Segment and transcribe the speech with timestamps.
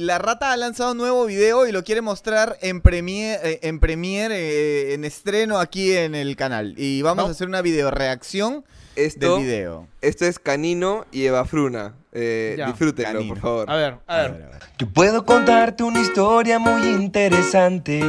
[0.00, 3.78] la rata ha lanzado un nuevo video y lo quiere mostrar en Premiere, eh, en,
[3.80, 6.74] Premiere eh, en estreno aquí en el canal.
[6.76, 7.28] Y vamos No.
[7.28, 8.64] a hacer una video reacción
[8.96, 9.88] Esto, del video.
[10.00, 11.94] esto es Canino y Eva Fruna.
[12.12, 13.34] Eh, disfrútenlo, Canino.
[13.34, 13.70] por favor.
[13.70, 14.30] A ver, a ver.
[14.30, 14.60] a ver.
[14.78, 18.00] Yo puedo contarte una historia muy interesante.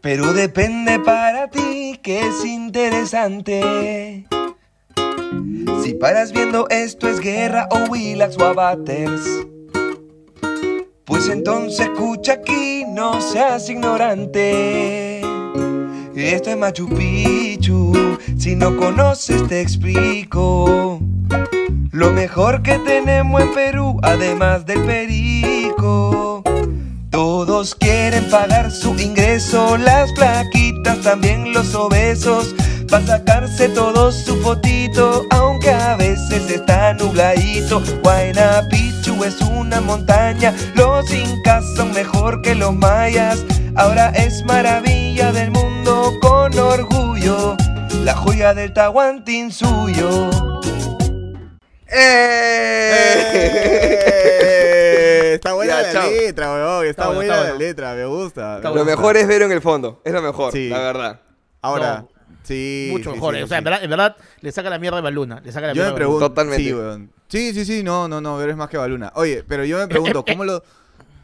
[0.00, 4.26] Pero depende para ti que es interesante.
[5.82, 9.46] Si paras viendo esto es guerra o Willax o Avaters.
[11.04, 15.20] Pues entonces escucha aquí, no seas ignorante.
[16.16, 17.92] Esto es Machu Picchu,
[18.38, 21.00] si no conoces te explico.
[21.90, 26.42] Lo mejor que tenemos en Perú, además del perico.
[27.10, 32.54] Todos quieren pagar su ingreso, las plaquitas, también los obesos.
[32.88, 37.82] Pa' sacarse todos su fotito, aunque a veces está nubladito.
[38.02, 38.68] Huayna
[39.22, 43.42] Es una montaña, los incas son mejor que los mayas.
[43.74, 47.56] Ahora es maravilla del mundo con orgullo,
[48.04, 50.30] la joya del Tahuantinsuyo.
[53.24, 55.32] ¡Eh!
[55.34, 56.10] Está buena Ya, la chao.
[56.10, 56.86] letra, weón.
[56.86, 57.66] Está, Está bueno, buena está la bueno.
[57.66, 58.56] letra, me gusta.
[58.56, 60.00] Está Lo mejor es verlo en el fondo.
[60.04, 60.68] Es lo mejor, Sí.
[60.68, 61.20] la verdad.
[61.62, 62.08] Ahora, No.
[62.44, 62.88] Sí.
[62.92, 63.34] Mucho sí, mejor.
[63.34, 63.58] sí, o sea, sí.
[63.58, 65.40] en verdad, en verdad le saca la mierda a Baluna.
[65.44, 66.28] Le saca la Yo mierda me pregunto.
[66.28, 66.62] Totalmente.
[66.62, 67.10] Sí, weón.
[67.28, 69.10] Sí, sí, sí, no, no, no, eres más que Baluna.
[69.16, 70.62] Oye, pero yo me pregunto, ¿cómo lo,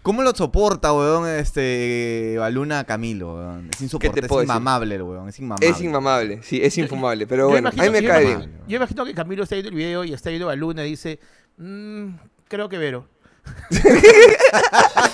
[0.02, 3.68] cómo lo soporta, weón, este Baluna a Camilo, weón?
[3.72, 4.42] Es insoportable, es decir?
[4.44, 5.68] inmamable, el weón, es inmamable.
[5.68, 7.26] Es inmamable, sí, es infumable.
[7.26, 8.60] Pero Yo bueno, imagino- a mí me cae imagino- bien.
[8.66, 11.20] Yo imagino que Camilo está viendo el video y está viendo a Baluna y dice,
[11.58, 12.14] "Mm,
[12.48, 13.06] creo que Vero.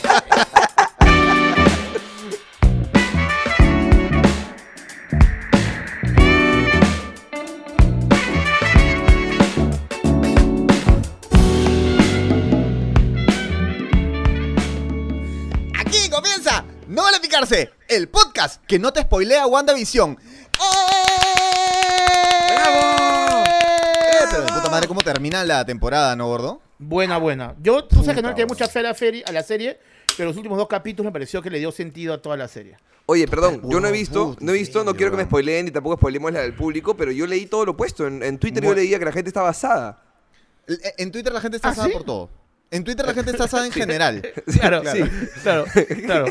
[18.67, 20.19] que no te spoilea WandaVision.
[22.55, 23.45] ¡Bravo!
[24.31, 26.61] Pero de puta madre, ¿cómo termina la temporada, no, gordo?
[26.79, 27.55] Buena, buena.
[27.63, 29.79] Yo, tú sabes que no le tenía mucha fe a la, ferie- a la serie,
[30.17, 32.77] pero los últimos dos capítulos me pareció que le dio sentido a toda la serie.
[33.07, 35.25] Oye, perdón, yo no he visto, puta, no he visto, no sí, quiero que me
[35.25, 38.07] spoileen ni tampoco spoilemos la del público, pero yo leí todo lo opuesto.
[38.07, 40.03] En, en Twitter yo leía que la gente está basada.
[40.67, 41.93] El- En Twitter la gente está ¿Ah, asada sí?
[41.93, 42.31] por todo.
[42.71, 44.23] En Twitter la gente está asada en general.
[44.61, 45.07] Claro, claro.
[45.43, 45.65] claro,
[46.05, 46.27] claro.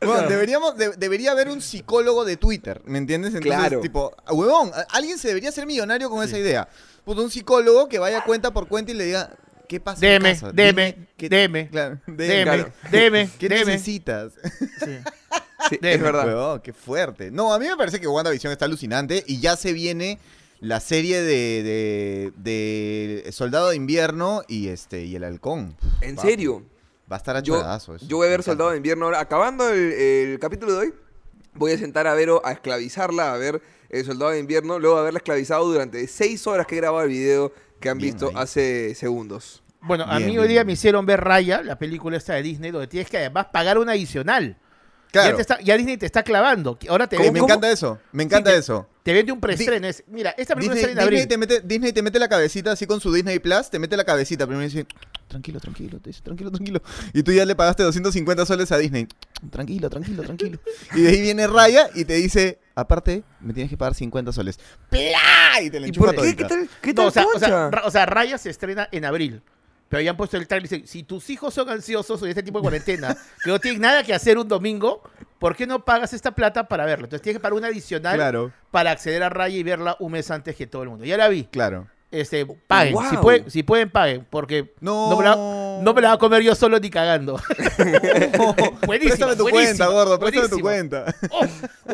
[0.00, 0.28] Bueno, Claro.
[0.28, 3.34] deberíamos, de- debería haber un psicólogo de Twitter, ¿me entiendes?
[3.34, 3.80] Entonces, Claro.
[3.80, 6.68] tipo, huevón, alguien se debería ser millonario con esa idea.
[7.04, 9.36] Puta, un psicólogo que vaya cuenta por cuenta y le diga,
[9.68, 10.50] ¿qué pasa en Deme, casa?
[10.52, 12.72] deme, qué- deme, Claro, deme, Deme, claro.
[12.90, 13.64] deme, ¿Qué deme.
[13.72, 14.32] necesitas?
[14.84, 14.90] Sí.
[15.70, 16.26] Sí, Deme, es verdad.
[16.26, 17.30] Huevón, qué fuerte.
[17.30, 20.18] No, a mí me parece que WandaVision está alucinante y ya se viene
[20.60, 25.74] la serie de, de, de Soldado de Invierno y este y el Halcón.
[26.02, 26.62] ¿En Va- serio?
[27.14, 28.06] Va a estar eso.
[28.08, 28.42] yo voy a ver.
[28.42, 29.20] Soldado de Invierno ahora.
[29.20, 30.94] Acabando el, el capítulo de hoy,
[31.54, 35.02] voy a sentar a Vero a esclavizarla, a ver el Soldado de Invierno, luego de
[35.02, 38.34] haberla esclavizado durante seis horas que he grabado el video que han Bien visto ahí.
[38.36, 39.62] hace segundos.
[39.80, 40.66] Bueno, a mí bien, hoy día bien.
[40.68, 43.88] me hicieron ver Raya, la película esta de Disney, donde tienes que además pagar un
[43.88, 44.56] adicional.
[45.12, 45.30] Claro.
[45.30, 46.76] Ya, te está- ya Disney te está clavando.
[46.88, 48.88] Ahora te me encanta eso, me encanta te- eso.
[49.04, 49.86] te vende un preestreno.
[49.86, 51.18] Es, Mira, esta película Disney, sale en abril.
[51.20, 53.96] Disney te mete, Disney te mete la cabecita así con su Disney Plus, te mete
[53.96, 54.86] la cabecita, primero dice,
[55.34, 56.80] tranquilo, tranquilo, te dice, tranquilo, tranquilo.
[57.12, 59.08] Y tú ya le pagaste 250 soles a Disney.
[59.50, 60.58] Tranquilo, tranquilo, tranquilo.
[60.94, 64.58] y de ahí viene Raya y te dice, aparte, me tienes que pagar 50 soles.
[64.88, 65.60] ¡Plá!
[65.62, 66.36] Y te la ¿Y enchufa por qué?
[66.36, 66.68] ¿Qué tal?
[66.80, 67.70] ¿Qué No, tal o, sea, o, sea, concha?
[67.70, 69.42] Ra- o sea, Raya se estrena en abril.
[69.88, 72.30] Pero ya han puesto el trailer y dicen, si tus hijos son ansiosos o de
[72.30, 75.02] este tipo de cuarentena, que no tienen nada que hacer un domingo,
[75.38, 77.04] ¿por qué no pagas esta plata para verlo?
[77.04, 80.30] Entonces tienes que pagar un adicional Claro, para acceder a Raya y verla un mes
[80.30, 81.04] antes que todo el mundo.
[81.04, 81.44] Ya la vi.
[81.44, 81.86] claro.
[82.14, 82.96] Este, paguen.
[83.08, 83.22] Si, Wow.
[83.22, 84.26] pueden, si pueden, paguen.
[84.30, 85.10] Porque No.
[85.10, 85.34] no, me la,
[85.82, 87.40] no me la voy a comer yo solo ni cagando.
[88.86, 91.14] buenísima, préstame tu buenísima, cuenta, gordo, préstame tu cuenta.
[91.30, 91.46] Oh,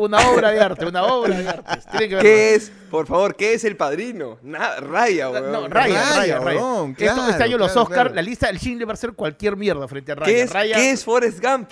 [0.03, 2.07] una obra de arte, una obra de arte.
[2.09, 2.17] Que.
[2.19, 2.71] ¿Qué es?
[2.91, 4.37] Por favor, ¿qué es el padrino?
[4.41, 5.51] Nada, raya, weón.
[5.51, 6.45] No, Raya, Raya, Raya, Raya.
[6.61, 8.15] huevón, Esto- este claro, año los claro, Oscar, claro.
[8.15, 10.31] la lista del Schindler va a ser cualquier mierda frente a Raya.
[10.31, 11.69] ¿Qué es, Raya, ¿Qué es Forrest Gump?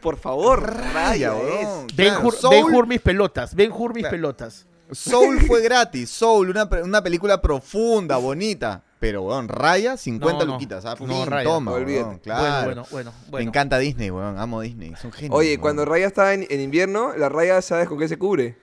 [0.00, 1.96] Por favor, Raya, es.
[1.96, 4.16] Ben Claro, Hur, Ben Hur mis pelotas, Ben Hur mis Claro.
[4.16, 4.66] pelotas.
[4.92, 8.82] Soul fue gratis, Soul, una, una película profunda, bonita.
[9.00, 10.52] Pero, weón, Raya, 50 No, no.
[10.54, 10.84] luquitas.
[10.84, 11.44] Ah, No, fin, Raya.
[11.48, 12.04] toma, Olvídate.
[12.04, 12.64] weón, claro.
[12.64, 15.36] Bueno, bueno, bueno, Me encanta Disney, weón, amo Disney, son genios.
[15.38, 15.60] Oye, weón.
[15.60, 18.56] cuando Raya está en, en invierno, la Raya, ¿sabes con qué se cubre?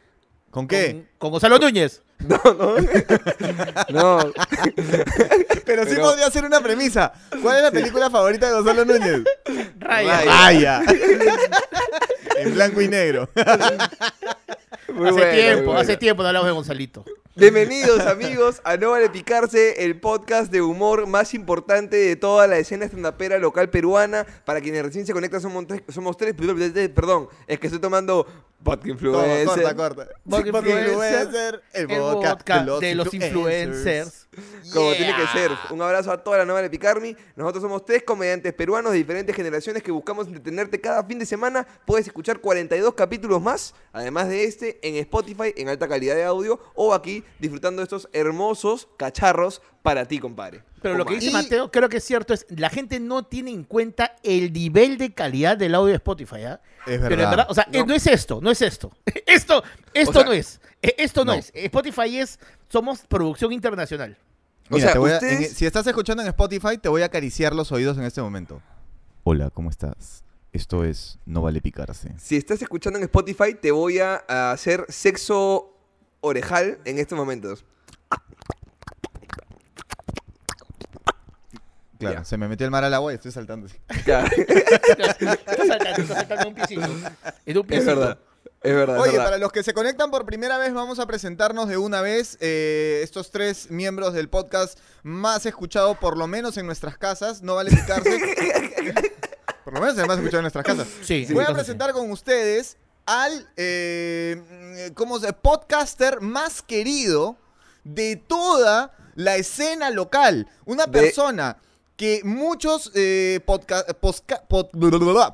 [0.51, 0.92] ¿Con qué?
[0.94, 2.01] Con, con Gonzalo Núñez.
[2.19, 2.75] No, no.
[3.89, 4.31] no.
[5.66, 7.12] Pero sí Pero- podría ser una premisa.
[7.42, 9.22] ¿Cuál es la película favorita de Gonzalo Núñez?
[9.80, 10.22] Raya.
[10.24, 10.80] Raya.
[10.80, 10.81] Raya.
[12.38, 13.30] en blanco y negro.
[14.94, 15.80] Muy hace bueno, tiempo, bueno.
[15.80, 17.06] hace tiempo no hablamos de Gonzalito.
[17.36, 22.58] Bienvenidos amigos a No Vale Picarse, el podcast de humor más importante de toda la
[22.60, 24.26] escena estandapera local peruana.
[24.46, 28.28] Para quienes recién se conectan somos tres, somos tres perdón, es que estoy tomando
[28.60, 29.46] vodka influencer.
[29.46, 30.07] Corta, corta.
[30.24, 34.28] Vodka Vodka influencer, el El vodka de los influencers.
[34.74, 34.98] Como Yeah.
[34.98, 35.52] tiene que ser.
[35.69, 37.16] Un abrazo a toda la nueva de Picarmi.
[37.36, 41.66] Nosotros somos tres comediantes peruanos de diferentes generaciones que buscamos entretenerte cada fin de semana.
[41.86, 46.60] Puedes escuchar 42 capítulos más, además de este, en Spotify en alta calidad de audio
[46.74, 50.64] o aquí disfrutando de estos hermosos cacharros para ti, compadre.
[50.82, 53.52] Pero lo que dice Y- Mateo, creo que es cierto, es la gente no tiene
[53.52, 56.62] en cuenta el nivel de calidad del audio de Spotify, ¿ah?
[56.80, 57.30] Es Pero en verdad.
[57.30, 57.80] verdad, o sea, No.
[57.80, 58.92] eh, no es esto, no es esto.
[59.28, 60.60] Esto, esto sea, no es.
[60.82, 61.40] Eh, Esto no, no.
[61.40, 61.52] es.
[61.56, 62.40] Spotify es,
[62.70, 64.18] somos producción internacional.
[64.70, 67.54] O sea, te voy a- en- si estás escuchando en Spotify, te voy a acariciar
[67.56, 68.62] los oídos en este momento.
[69.24, 70.24] Hola, ¿cómo estás?
[70.52, 72.14] Esto es No Vale Picarse.
[72.18, 75.78] Si estás escuchando en Spotify, te voy a a hacer sexo
[76.22, 77.66] orejal en estos momentos.
[82.00, 82.26] Claro, Ya.
[82.26, 84.04] se me metió el mar al agua y estoy saltando así.
[84.06, 86.82] Ya, Estás saltando, estás saltando un piecito.
[87.46, 87.86] En un es piecito.
[87.96, 88.20] verdad.
[88.62, 89.26] Es verdad, es Oye, verdad.
[89.26, 92.38] para los que se conectan por primera vez, vamos a presentarnos de una vez.
[92.42, 97.42] eh, estos tres miembros del podcast más escuchado, por lo menos en nuestras casas.
[97.44, 98.20] No vale picarse.
[99.64, 100.88] por lo menos el más escuchado en nuestras casas.
[101.04, 101.54] Sí, Voy a sí.
[101.54, 105.32] presentar con ustedes al eh, ¿cómo se?
[105.34, 107.38] podcaster más querido
[107.84, 110.48] de toda la escena local.
[110.66, 111.58] Una De- persona
[111.96, 114.70] que muchos eh, podca- posca- pod-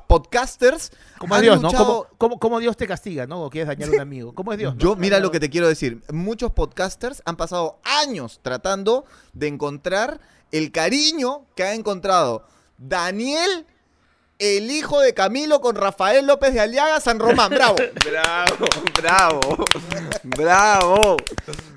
[0.06, 1.68] podcasters Como han Dios, ¿no?
[1.68, 3.42] luchado- ¿Cómo, cómo, cómo Dios te castiga, ¿no?
[3.44, 4.32] O quieres dañar a un amigo.
[4.34, 4.74] ¿Cómo es Dios?
[4.74, 4.80] no?
[4.80, 6.02] Yo, mira lo que te quiero decir.
[6.12, 10.20] Muchos podcasters han pasado años tratando de encontrar
[10.52, 12.44] el cariño que ha encontrado
[12.78, 13.66] Daniel,
[14.42, 17.50] el hijo de Camilo, con Rafael López de Aliaga, San Román.
[17.50, 17.76] Bravo.
[18.04, 18.66] Bravo,
[19.00, 19.64] bravo,
[20.22, 21.16] bravo.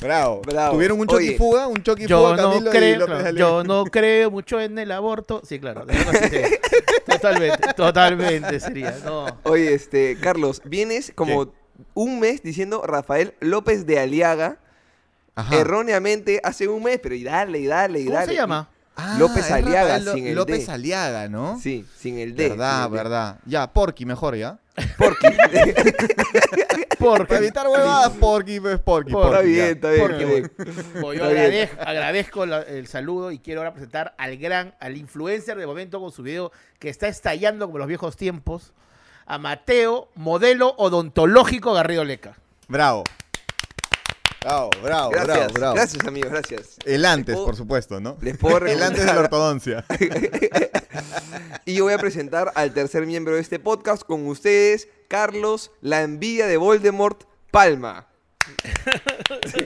[0.01, 0.41] Bravo.
[0.41, 0.73] Bravo.
[0.73, 3.50] Tuvieron un Oye, choquifuga, un choquifuga Yo no, Camilo y creo, López claro, de Aliaga.
[3.51, 5.41] yo no creo mucho en el aborto.
[5.45, 5.85] Sí, claro.
[7.06, 8.95] Totalmente, totalmente sería.
[9.06, 9.25] No.
[9.44, 11.53] Oye, este, Carlos, vienes como
[11.94, 14.57] un mes diciendo Rafael López de Aliaga,
[15.35, 15.56] Ajá.
[15.57, 18.31] erróneamente hace un mes, pero y dale, y dale, y ¿Cómo dale.
[18.31, 18.69] se llama?
[18.97, 20.71] Ah, López Aliaga, Rafael sin el López D.
[20.71, 21.59] Aliaga, ¿no?
[21.59, 22.50] Sí, sin el D.
[22.50, 22.97] verdad, sin el D.
[22.97, 23.39] verdad.
[23.45, 24.57] Ya, Porky mejor, ¿ya?
[24.97, 25.27] Porque
[27.00, 30.51] Porque Para evitar huevadas, Porky, pues, Porky, está Porky, bien, está bien, está bien.
[31.01, 31.38] Bueno, yo Está bien.
[31.45, 36.00] agradezco, agradezco la- el saludo y quiero ahora presentar al gran, al influencer de momento
[36.00, 38.74] con su video que está estallando como los viejos tiempos,
[39.25, 42.38] a Mateo, modelo odontológico Garrido Leca.
[42.68, 43.03] Bravo.
[44.45, 45.74] Bravo, bravo, Gracias, bravo, bravo.
[45.75, 46.77] gracias amigos, gracias.
[46.86, 48.15] El antes, puedo- por supuesto, ¿no?
[48.21, 49.83] Les puedo El antes de la ortodoncia.
[51.65, 56.03] Y yo voy a presentar al tercer miembro de este podcast con ustedes, Carlos, la
[56.03, 58.06] envidia de Voldemort, Palma.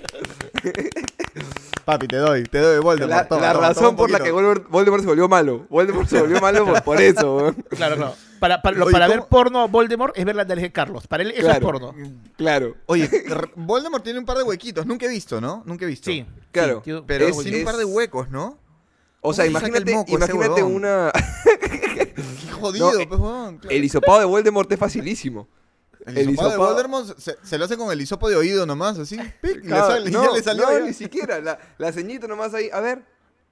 [1.83, 3.09] Papi, te doy, te doy Voldemort.
[3.17, 5.65] La, toma, la toma, razón toma por la que Voldemort, Voldemort se volvió malo.
[5.69, 7.53] Voldemort se volvió malo por, por eso.
[7.71, 8.15] Claro, claro.
[8.39, 11.07] Para, para, Oye, para ver porno Voldemort es ver la de Carlos.
[11.07, 11.57] Para él eso Claro.
[11.57, 11.95] es porno.
[12.37, 12.75] Claro.
[12.85, 13.09] Oye,
[13.55, 14.85] Voldemort tiene un par de huequitos.
[14.85, 15.63] Nunca he visto, ¿no?
[15.65, 16.09] Nunca he visto.
[16.09, 16.25] Sí.
[16.51, 16.77] Claro.
[16.77, 18.57] sí, tío, Pero Es- tiene un par de huecos, ¿no?
[19.21, 21.11] O sea, ¿Cómo le saca el imagínate, moco imagínate una...
[21.69, 23.59] Qué jodido, No, pues, claro.
[23.69, 25.47] El hisopado de Voldemort es facilísimo.
[26.05, 28.97] El el hisopado de Voldemort se, se lo hace con el hisopo de oído nomás,
[28.97, 29.17] así.
[29.41, 30.65] Pic, y le sale- y no, ya le salió.
[30.65, 30.85] no, ya.
[30.85, 31.41] ni siquiera.
[31.41, 32.69] La, la ceñita nomás ahí.
[32.71, 33.03] A ver.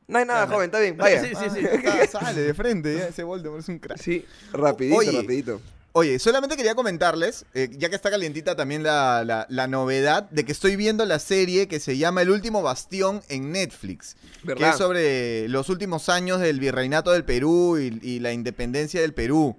[0.08, 0.56] No hay nada, Claro.
[0.56, 0.96] joven, está bien.
[0.98, 1.22] Vaya.
[1.22, 1.68] Sí, sí, sí.
[1.88, 4.00] Ah, sale de frente, ya, ese Voldemort es un crack.
[4.02, 5.12] Sí, rapidito, Oye.
[5.12, 5.62] rapidito.
[5.94, 10.46] Oye, solamente quería comentarles, eh, ya que está calientita también la, la- la novedad de
[10.46, 14.16] que estoy viendo la serie que se llama El último bastión en Netflix.
[14.44, 14.70] Que ¿Verdad?
[14.72, 19.58] es sobre los últimos años del virreinato del Perú y, y la independencia del Perú.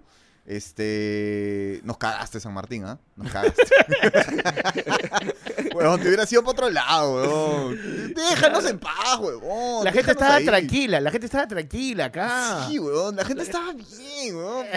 [0.49, 1.81] Este.
[1.85, 2.99] Nos cagaste, San Martín, ¿ah?
[3.17, 3.63] Nos cagaste.
[5.75, 8.15] huevón, te hubiera sido por otro lado, huevón.
[8.15, 9.85] Déjanos en paz, huevón.
[9.85, 10.47] La gente estaba ahí.
[10.47, 12.65] tranquila, la gente estaba tranquila acá.
[12.67, 14.67] Sí, weón, la gente estaba bien, weón.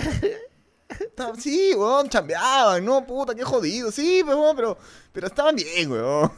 [1.40, 3.94] Sí, weón, chambeaban, no, puta, qué jodido.
[3.94, 4.78] Sí, pero, weón, pero,
[5.14, 6.30] pero estaban bien, weón.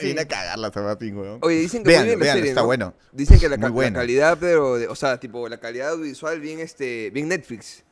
[0.00, 1.38] Vine a cagarla, San Martín, weón.
[1.42, 2.66] Oye, dicen que Véanlo, muy bien la véanlo, serie, está ¿no?
[2.66, 2.94] bueno.
[3.12, 3.58] Dicen que la,
[3.92, 7.84] calidad, pero, de- o sea, tipo, la calidad audiovisual bien, este, bien Netflix.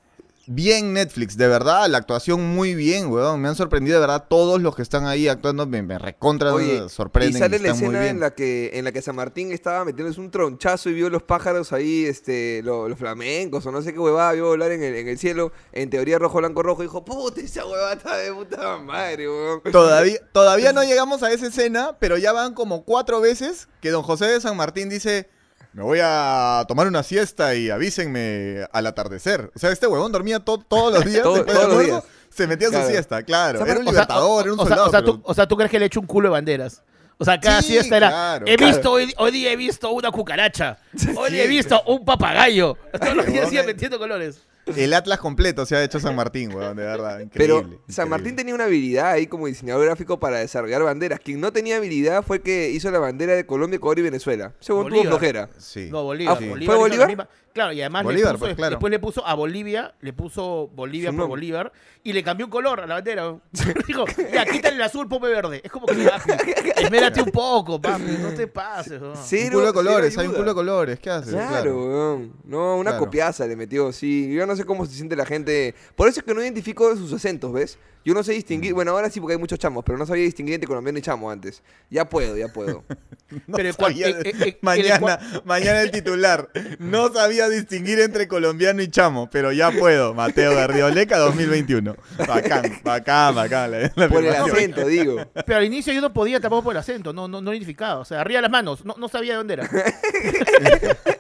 [0.50, 3.38] Bien Netflix, de verdad, la actuación muy bien, weón.
[3.40, 6.88] Me han sorprendido, de verdad, todos los que están ahí actuando me, me recontra Oye,
[6.88, 7.36] sorprenden.
[7.36, 10.30] y sale la escena en la que en la que San Martín estaba metiéndose un
[10.30, 14.32] tronchazo y vio los pájaros ahí, este, lo- los flamencos o no sé qué huevada
[14.32, 17.42] vio volar en el, en el cielo, en teoría rojo, blanco, rojo, y dijo, puta,
[17.42, 19.60] esa huevada está de puta madre, weón.
[19.70, 24.02] Todavía, todavía no llegamos a esa escena, pero ya van como cuatro veces que don
[24.02, 25.28] José de San Martín dice,
[25.72, 29.50] me voy a tomar una siesta y avísenme al atardecer.
[29.54, 31.22] O sea, este huevón dormía to- todos los días.
[31.22, 32.02] Todo- después todos los días.
[32.30, 33.60] Se metía a su siesta, claro.
[33.60, 34.86] O sea, Era un libertador, o- era un soldado.
[34.86, 36.82] o sea, pero- tú, o sea, tú crees que le echa un culo de banderas.
[37.20, 38.08] O sea, cada Sí, siesta era.
[38.10, 38.72] claro, he claro.
[38.72, 40.78] visto, hoy, hoy día he visto una cucaracha.
[41.16, 42.76] Hoy día he visto un papagayo.
[43.00, 43.66] Todos los días siguen eh.
[43.68, 44.38] metiendo colores.
[44.76, 47.20] El Atlas completo se ha hecho San Martín, weón, de verdad.
[47.32, 47.80] Pero Increíble.
[47.88, 51.20] San Martín tenía una habilidad ahí como diseñador gráfico para desarrollar banderas.
[51.20, 54.52] Quien no tenía habilidad fue el que hizo la bandera de Colombia, Ecuador y Venezuela.
[54.60, 55.08] Según tuvo Bolívar.
[55.18, 55.50] flojera.
[55.58, 55.88] Sí.
[55.90, 56.34] No, Bolívar.
[56.34, 57.08] Ah, ¿fue Bolívar hizo la Bolívar?
[57.08, 57.28] misma-
[57.58, 58.70] Claro, y además Bolívar, le puso, pues, claro.
[58.76, 61.26] después le puso a Bolivia, le puso Bolivia por.
[61.28, 61.72] Bolívar
[62.04, 63.34] y le cambió un color a la bandera.
[63.88, 65.60] Dijo, ya, quítale el azul, ponme verde.
[65.64, 66.30] Es como que, papi,
[66.76, 69.02] esmérate un poco, papi, no te pases.
[69.02, 71.00] Un Cero- culo de colores, hay un culo de colores.
[71.00, 71.32] ¿Qué haces?
[71.34, 72.32] Claro, weón.
[72.44, 73.04] No, una Claro.
[73.04, 74.32] copiaza le metió, sí.
[74.32, 75.74] Yo no sé cómo se siente la gente.
[75.96, 77.78] Por eso es que no identifico sus acentos, ¿ves?
[78.04, 78.34] Yo no sé Mm.
[78.36, 78.74] distinguir.
[78.74, 81.30] Bueno, ahora sí porque hay muchos chamos, pero no sabía distinguir entre colombiano y chamo
[81.30, 81.62] antes.
[81.90, 82.84] Ya puedo, ya puedo.
[83.46, 86.48] No Pero cual- sabía- eh, eh, eh, el mañana, mañana el titular.
[86.78, 90.14] No sabía distinguir entre colombiano y chamo, pero ya puedo.
[90.14, 91.96] Mateo Garrioleca 2021.
[92.26, 93.70] Bacán, bacán, bacán.
[93.70, 95.24] la- la Por el acento, digo.
[95.46, 98.00] Pero al inicio yo no podía tampoco por el acento, no, no, no identificaba.
[98.00, 99.68] O sea, arriba las manos, no, no sabía de dónde era.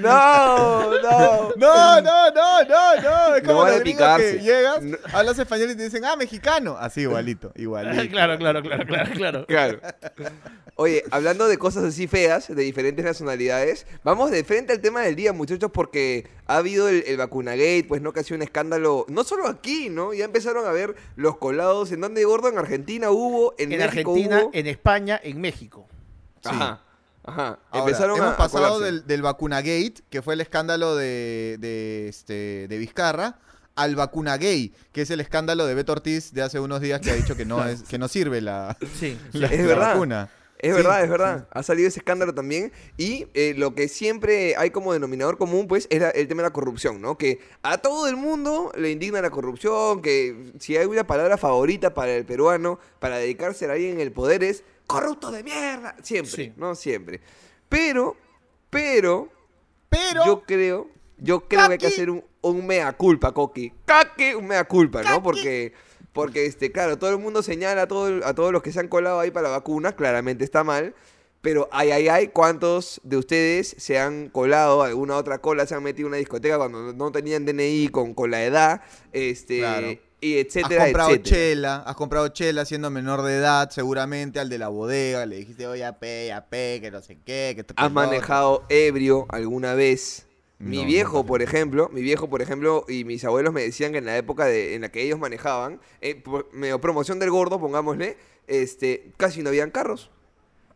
[0.00, 1.50] No, no.
[1.56, 3.36] No, no, no, no, no.
[3.36, 4.36] Es No como a los gringos picarse.
[4.38, 4.96] que llegas, No.
[5.12, 6.76] hablas español y te dicen, ah, mexicano.
[6.78, 8.08] Así, igualito, igualito.
[8.10, 9.46] claro, claro, claro, claro, claro.
[9.46, 9.80] Claro.
[10.76, 15.14] Oye, hablando de cosas así feas, de diferentes nacionalidades, vamos de frente al tema del
[15.14, 19.04] día, muchachos, porque ha habido el, el vacunagate, pues no que ha sido un escándalo,
[19.08, 20.14] no solo aquí, ¿no?
[20.14, 22.48] Ya empezaron a ver los colados, ¿en dónde, gordo?
[22.48, 24.50] En Argentina hubo, en, En México Argentina, hubo.
[24.54, 25.86] en España, en México.
[26.44, 26.80] Ajá,
[27.24, 27.58] ajá.
[27.70, 32.66] Ahora, empezaron hemos a, pasado del, del vacunagate, que fue el escándalo de, de, este,
[32.68, 33.38] de Vizcarra,
[33.76, 37.14] al vacunagay, que es el escándalo de Beto Ortiz de hace unos días que ha
[37.14, 39.18] dicho que no, es, que no sirve la, Sí.
[39.32, 39.92] la- Es la verdad.
[39.94, 40.30] vacuna.
[40.62, 41.48] Es Sí, verdad, es verdad.
[41.52, 42.70] Ha salido ese escándalo también.
[42.98, 46.48] Y eh, lo que siempre hay como denominador común, pues, es la- el tema de
[46.48, 47.16] la corrupción, ¿no?
[47.16, 51.94] Que a todo el mundo le indigna la corrupción, que si hay una palabra favorita
[51.94, 55.96] para el peruano, para dedicarse a alguien en el poder es corrupto de mierda.
[56.02, 56.52] Siempre, Sí.
[56.56, 56.74] ¿no?
[56.74, 57.20] Siempre.
[57.68, 58.16] Pero,
[58.70, 59.28] pero,
[59.88, 61.94] Pero, yo creo, yo creo que hay que Kaki.
[61.94, 63.72] hacer un, un mea culpa, Coqui.
[63.84, 65.22] Caque, un mea culpa, ¿no?
[65.22, 65.72] Porque,
[66.12, 68.88] porque este, claro, todo el mundo señala a, todo a todos los que se han
[68.88, 70.94] colado ahí para la vacuna, claramente está mal.
[71.42, 75.82] Pero ay, ay, ay, ¿cuántos de ustedes se han colado alguna otra cola, se han
[75.82, 78.82] metido en una discoteca cuando no- no tenían DNI con, con la edad?
[79.12, 79.88] Este, Claro.
[80.20, 81.36] Y has etcétera, comprado etcétera.
[81.36, 85.66] chela, has comprado chela siendo menor de edad, seguramente al de la bodega, le dijiste,
[85.66, 88.10] oye, apé, apé, que no sé qué, que que ¿Has lo otro".
[88.10, 90.26] manejado ebrio alguna vez?
[90.58, 93.98] Mi No, viejo, por ejemplo, mi viejo, por ejemplo, y mis abuelos me decían que
[93.98, 97.58] en la época de, en la que ellos manejaban, eh, por- medio promoción del gordo,
[97.58, 100.10] pongámosle, este, casi no habían carros.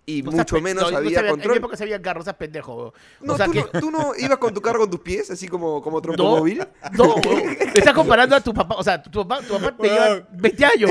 [0.07, 1.57] Y No mucho menos no, no había sabía- En mi control.
[1.57, 2.93] época se había carros, seas pendejo.
[3.23, 3.61] No, o sea tú, que...
[3.61, 6.59] no, tú no ibas con tu carro con tus pies, así como, como No, trompomóvil.
[6.93, 7.15] no.
[7.15, 8.75] Te estás comparando a tu papá.
[8.77, 10.27] O sea, tu papá, tu papá te lleva Weón.
[10.33, 10.91] 20 años.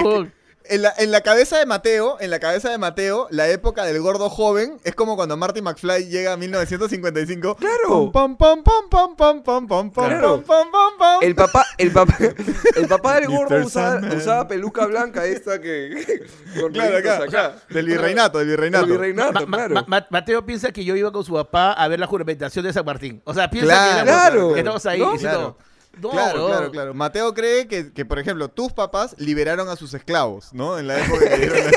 [0.66, 4.00] En la, en la cabeza de Mateo, en la cabeza de Mateo, la época del
[4.00, 7.56] gordo joven es como cuando Marty McFly llega a 1955.
[7.58, 8.12] Claro.
[8.14, 10.42] Pam, pam, pam, pam, pam, pam, pam, pam, Claro.
[10.44, 11.20] pam, pam, pam, pam.
[11.22, 12.18] El papá, el papá,
[12.78, 16.24] el papá del gordo usaba, peluca blanca esta que
[16.60, 17.24] con Claro, acá.
[17.24, 17.56] acá.
[17.70, 18.86] Del virreinato, del virreinato.
[18.86, 19.76] El virreinato, Ma- claro.
[19.76, 22.72] ma- Ma- Mateo piensa que yo iba con su papá a ver la juramentación de
[22.72, 23.22] San Martín.
[23.26, 24.56] O sea, piensa Claro, que, éramos- claro.
[24.56, 25.00] estamos ahí.
[25.02, 25.12] ¿No?
[25.12, 25.58] diciendo,
[26.00, 26.48] no, Claro, no.
[26.48, 26.94] claro, claro.
[26.94, 30.78] Mateo cree que, que, por ejemplo, tus papás liberaron a sus esclavos, ¿no?
[30.80, 31.58] En la época que dieron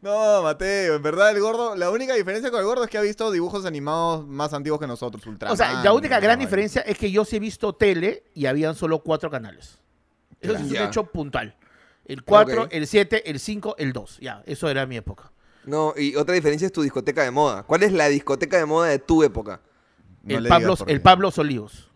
[0.00, 3.02] No, Mateo, en verdad el gordo, la única diferencia con el gordo es que ha
[3.02, 5.52] visto dibujos animados más antiguos que nosotros, Ultraman.
[5.52, 8.46] O sea, la única gran no, diferencia es que yo sí he visto tele y
[8.46, 9.78] habían solo cuatro canales.
[10.40, 10.84] Eso es un Ya.
[10.84, 11.56] hecho puntual.
[12.04, 12.68] El 4, Ok.
[12.70, 14.18] el 7, el 5, el 2.
[14.20, 15.32] Ya, eso era mi época.
[15.64, 17.64] No, y otra diferencia es tu discoteca de moda.
[17.64, 19.60] ¿Cuál es la discoteca de moda de tu época?
[20.28, 21.00] No el, Pablo, el.
[21.00, 21.88] Pablo Olivos.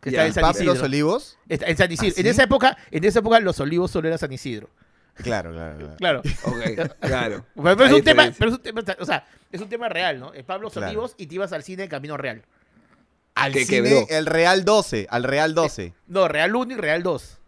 [0.00, 0.84] Que está en San ¿Pablo Isidro.
[0.84, 1.38] olivos?
[1.48, 2.14] Está en San Isidro.
[2.16, 4.70] ¿Ah, En esa época, en esa época los olivos solo era San Isidro.
[5.16, 5.96] Claro, claro, claro.
[5.96, 6.22] Claro.
[6.44, 7.44] Ok, claro.
[7.56, 10.20] Pero, pero es un tema, pero es un tema, o sea, es un tema real,
[10.20, 10.32] ¿no?
[10.32, 10.86] El Pablo Claro.
[10.88, 12.44] Olivos y te ibas al cine de Camino Real.
[13.34, 14.06] Al Que cine, quebró.
[14.08, 15.92] el Real 12, al Real 12.
[16.06, 17.38] No, Real 1 y Real 2.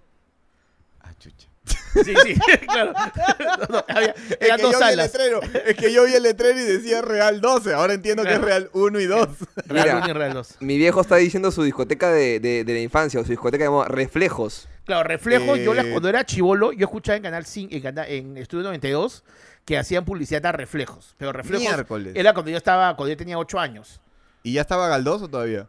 [1.02, 1.48] Ah, chucha.
[1.92, 2.34] Sí, sí,
[2.68, 2.92] claro.
[2.92, 4.96] No, no, había- Es que dos yo vi el salas.
[5.12, 8.38] letrero, es que yo vi el letrero y decía Real 12, ahora entiendo que es
[8.38, 8.46] Claro.
[8.46, 9.28] Real 1 y 2.
[9.66, 9.96] Real Mira.
[9.98, 10.56] 1 y Real 2.
[10.60, 13.88] Mi viejo está diciendo su discoteca de, de- de la infancia o su discoteca moda.
[13.88, 14.68] Reflejos.
[14.84, 18.36] Claro, reflejos, yo las- Eh, cuando era chivolo, yo escuchaba en Canal 5, en, en
[18.38, 19.24] Estudio 92,
[19.64, 21.14] que hacían publicidad a reflejos.
[21.18, 22.12] Pero reflejos Miércoles.
[22.16, 24.00] era cuando yo estaba, cuando yo tenía 8 años.
[24.42, 25.66] ¿Y ya estaba Galdós o todavía?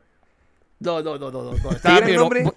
[0.80, 1.52] No, no, no, no, no.
[1.54, 1.70] no.
[1.70, 2.52] ¿Qué Estaba mi- nombre?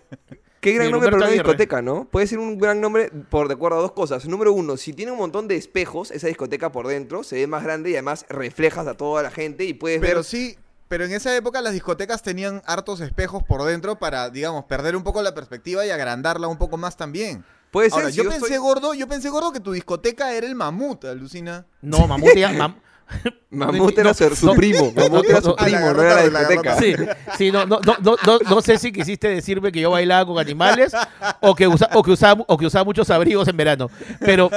[0.64, 1.42] Qué gran nombre para una Aguirre.
[1.44, 2.06] discoteca, ¿no?
[2.10, 4.26] Puede ser un gran nombre por de acuerdo a dos cosas.
[4.26, 7.62] Número uno, si tiene un montón de espejos, esa discoteca por dentro se ve más
[7.62, 10.24] grande y además reflejas a toda la gente y puedes Pero ver.
[10.24, 10.56] sí,
[10.88, 15.02] pero en esa época las discotecas tenían hartos espejos por dentro para, digamos, perder un
[15.02, 17.44] poco la perspectiva y agrandarla un poco más también.
[17.70, 20.32] Puede ser, Ahora, si yo yo pensé estoy- gordo, yo pensé gordo que tu discoteca
[20.32, 21.66] era el mamut, alucina.
[21.82, 22.76] No, Mamut ya- Mam-
[23.50, 24.92] Mamut No, era su, primo.
[24.94, 26.76] Mamut era su primo, no era la discoteca.
[26.78, 26.94] Sí,
[27.38, 28.16] sí, no, no, no,
[28.48, 30.92] no, sé si quisiste decirme que yo bailaba con animales
[31.40, 33.90] o que, usa- o que, usaba, o que usaba muchos abrigos en verano.
[34.20, 34.50] Pero,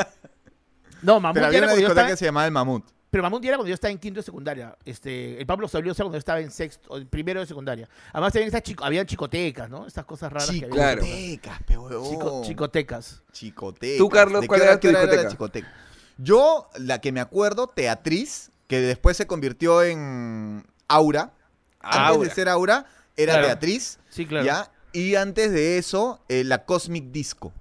[1.01, 2.84] no, Mamut Pero era una discoteca estaba, que se llamaba el mamut.
[3.12, 4.75] pero Mamut era cuando yo estaba en quinto de secundaria.
[4.84, 7.88] Este, el Pablo Sabliosa cuando yo estaba en sexto, en primero de secundaria.
[8.13, 9.86] Además, también estas chico, habían chicotecas, ¿no?
[9.86, 10.70] Estas cosas raras que había.
[10.70, 11.04] Claro.
[11.04, 12.10] Chicotecas, pe huevón.
[12.10, 13.22] Chico- chicotecas.
[13.32, 13.98] Chicotecas.
[13.98, 15.27] Tú, Carlos, ¿De ¿cuál era tu discoteca?
[15.30, 15.74] chicoteca?
[16.17, 21.33] Yo, la que me acuerdo, Teatriz, que después se convirtió en Aura.
[21.79, 22.29] Antes Aura.
[22.29, 23.47] de ser Aura, era Claro.
[23.47, 24.00] Teatriz.
[24.09, 24.45] Sí, claro.
[24.45, 24.71] ¿ya?
[24.93, 27.53] Y antes de eso, eh, la Cosmic Disco.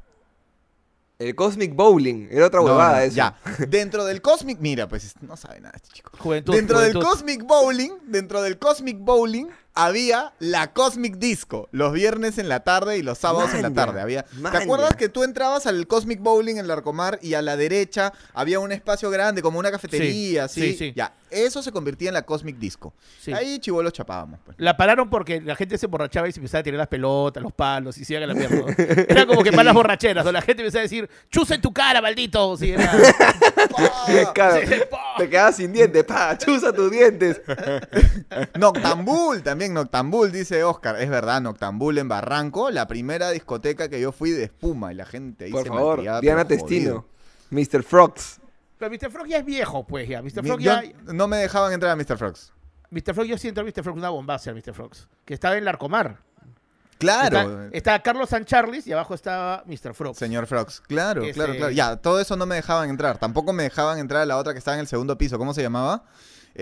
[1.18, 2.28] El Cosmic Bowling.
[2.30, 3.16] Era otra huevada no, eso.
[3.16, 3.36] Ya.
[3.68, 6.12] Dentro del Cosmic, mira, pues no sabe nada este chico.
[6.18, 6.54] Juventud.
[6.54, 6.94] Dentro del.
[6.94, 9.46] Cosmic Bowling, dentro del Cosmic Bowling
[9.76, 14.00] había la Cosmic Disco, los viernes en la tarde y los sábados en la tarde.
[14.00, 18.12] Había, ¿Te acuerdas que tú entrabas al Cosmic Bowling en Larcomar y a la derecha
[18.34, 20.72] había un espacio grande como una cafetería, Sí, así?
[20.72, 20.92] sí, sí.
[20.96, 22.94] Ya, eso se convertía en la Cosmic Disco.
[23.20, 23.32] Sí.
[23.32, 24.56] Ahí chivolos chapábamos, pues.
[24.58, 27.52] La pararon porque la gente se emborrachaba y se empezaba a tirar las pelotas, los
[27.52, 28.64] palos y se iban a la mierda.
[29.08, 30.24] Era como que malas borracheras.
[30.24, 30.32] ¿no?
[30.32, 32.56] La gente empezaba a decir, chusa en tu cara, maldito.
[32.56, 32.90] Sí, era-
[34.34, 34.98] Claro, Sí, pa.
[35.18, 37.40] te quedas sin dientes, pa, chusa tus dientes.
[38.58, 41.00] Noctambul, también Noctambul, dice Oscar.
[41.00, 45.06] Es verdad, Noctambul en Barranco, la primera discoteca que yo fui de espuma y la
[45.06, 47.06] gente ahí Por se favor, malcriaba, Diana pero Testino.
[47.50, 47.82] Mr.
[47.82, 48.40] Frogs.
[48.78, 49.10] Pero Mr.
[49.10, 50.20] Frog ya es viejo, pues ya.
[50.22, 50.44] Mr.
[50.44, 50.82] Frog ya...
[51.06, 52.18] no me dejaban entrar a Mr.
[52.18, 52.52] Frogs.
[52.90, 53.14] Mr.
[53.14, 53.82] Frog, yo siento a Mr.
[53.82, 54.74] Frog una bombaza, Mr.
[54.74, 55.08] Frogs.
[55.24, 56.18] Que estaba en Larcomar.
[56.98, 57.38] Claro.
[57.66, 59.92] Está- Estaba Carlos San Charles y abajo estaba Mr.
[59.94, 60.16] Frog.
[60.16, 61.70] Señor Frogs, claro, Ese- claro, claro.
[61.72, 63.18] Ya, todo eso no me dejaban entrar.
[63.18, 65.36] Tampoco me dejaban entrar a la otra que estaba en el segundo piso.
[65.38, 66.04] ¿Cómo se llamaba?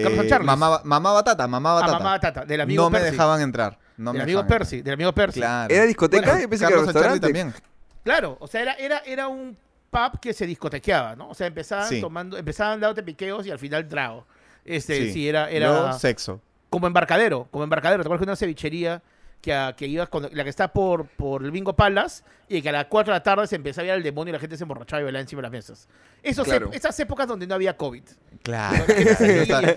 [0.02, 1.98] Carlos Eh, mamá, mamá Batata, mamá Ah, Batata.
[1.98, 3.10] mamá Tata, del amigo no me Percy.
[3.12, 3.78] dejaban entrar.
[3.96, 5.40] No del me amigo dejaban Percy, del amigo Percy.
[5.40, 5.74] Claro.
[5.74, 6.40] ¿Era discoteca?
[6.40, 7.26] Yo pensé que era Carlos San Charles restaurante.
[7.26, 7.54] también.
[8.02, 9.56] Claro, o sea, era, era, era un
[9.90, 11.28] pub que se discotequeaba, ¿no?
[11.30, 12.00] O sea, empezaban Sí.
[12.00, 14.26] tomando, empezaban dándote piqueos y al final trago.
[14.64, 15.28] Este, sí, Sí.
[15.28, 16.40] era, era Luego, sexo.
[16.70, 18.02] como embarcadero, como embarcadero.
[18.02, 19.02] ¿Te acuerdas que una cevichería
[19.44, 22.70] que, a- que ibas con la que está por, por el Bingo Palace y que
[22.70, 24.56] a las 4 de la tarde se empezaba a ir el demonio y la gente
[24.56, 25.88] se emborrachaba y bailaba encima de las mesas?
[26.22, 26.70] Esos Claro.
[26.70, 28.02] ep- esas épocas donde no había COVID.
[28.42, 28.84] Claro.
[28.88, 29.68] eso, estaba,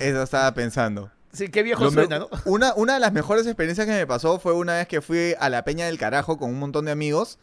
[0.00, 1.10] eso estaba pensando.
[1.32, 2.28] Sí, qué viejo me- suena, ¿no?
[2.44, 5.48] una, una de las mejores experiencias que me pasó fue una vez que fui a
[5.48, 7.38] la Peña del Carajo con un montón de amigos.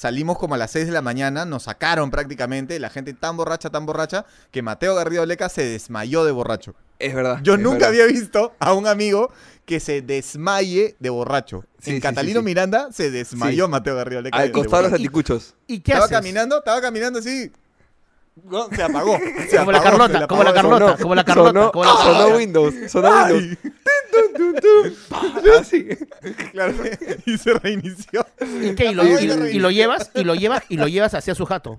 [0.00, 3.68] Salimos como a las 6 de la mañana, nos sacaron prácticamente, la gente tan borracha,
[3.68, 6.74] tan borracha, que Mateo Garrido Leca se desmayó de borracho.
[6.98, 7.40] Es verdad.
[7.42, 7.88] Yo es nunca verdad.
[7.90, 9.30] había visto a un amigo
[9.66, 11.66] que se desmaye de borracho.
[11.80, 12.44] Sí, en sí, Catalino sí, sí.
[12.46, 13.70] Miranda se desmayó Sí.
[13.70, 14.38] Mateo Garrido Leca.
[14.38, 15.54] Al de- costado de los anticuchos.
[15.66, 16.16] ¿Y qué Estaba haces?
[16.16, 17.52] caminando, estaba caminando así.
[18.44, 19.18] No, Se apagó.
[19.48, 20.68] se Como la apagó, Carlota, se le como la apagó.
[20.70, 22.36] Carlota, Sonó- como la Carlota, sonó- como la Sonó Carlota.
[22.36, 22.74] Windows.
[22.90, 23.34] Sonó Ay.
[23.34, 23.58] Windows.
[25.60, 25.86] Así.
[26.52, 26.74] Claro,
[27.26, 28.26] y se reinició.
[28.62, 28.86] ¿Y qué?
[28.90, 31.44] Y lo, Apagó y- y lo llevas, y lo llevas, y lo llevas hacia su
[31.46, 31.78] jato.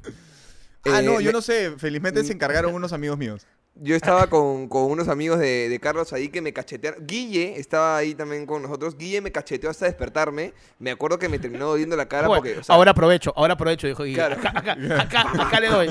[0.85, 1.71] Ah, Eh, no, yo no sé.
[1.77, 3.45] Felizmente se encargaron unos amigos míos.
[3.75, 7.07] Yo estaba con, con unos amigos de, de Carlos ahí que me cachetearon.
[7.07, 8.97] Guille estaba ahí también con nosotros.
[8.97, 10.53] Guille me cacheteó hasta despertarme.
[10.77, 12.59] Me acuerdo que me terminó doliendo la cara Bueno, porque.
[12.59, 14.15] o sea, ahora aprovecho, ahora aprovecho, dijo Guille.
[14.15, 14.35] Claro.
[14.35, 15.89] Acá, acá, acá, acá le doy.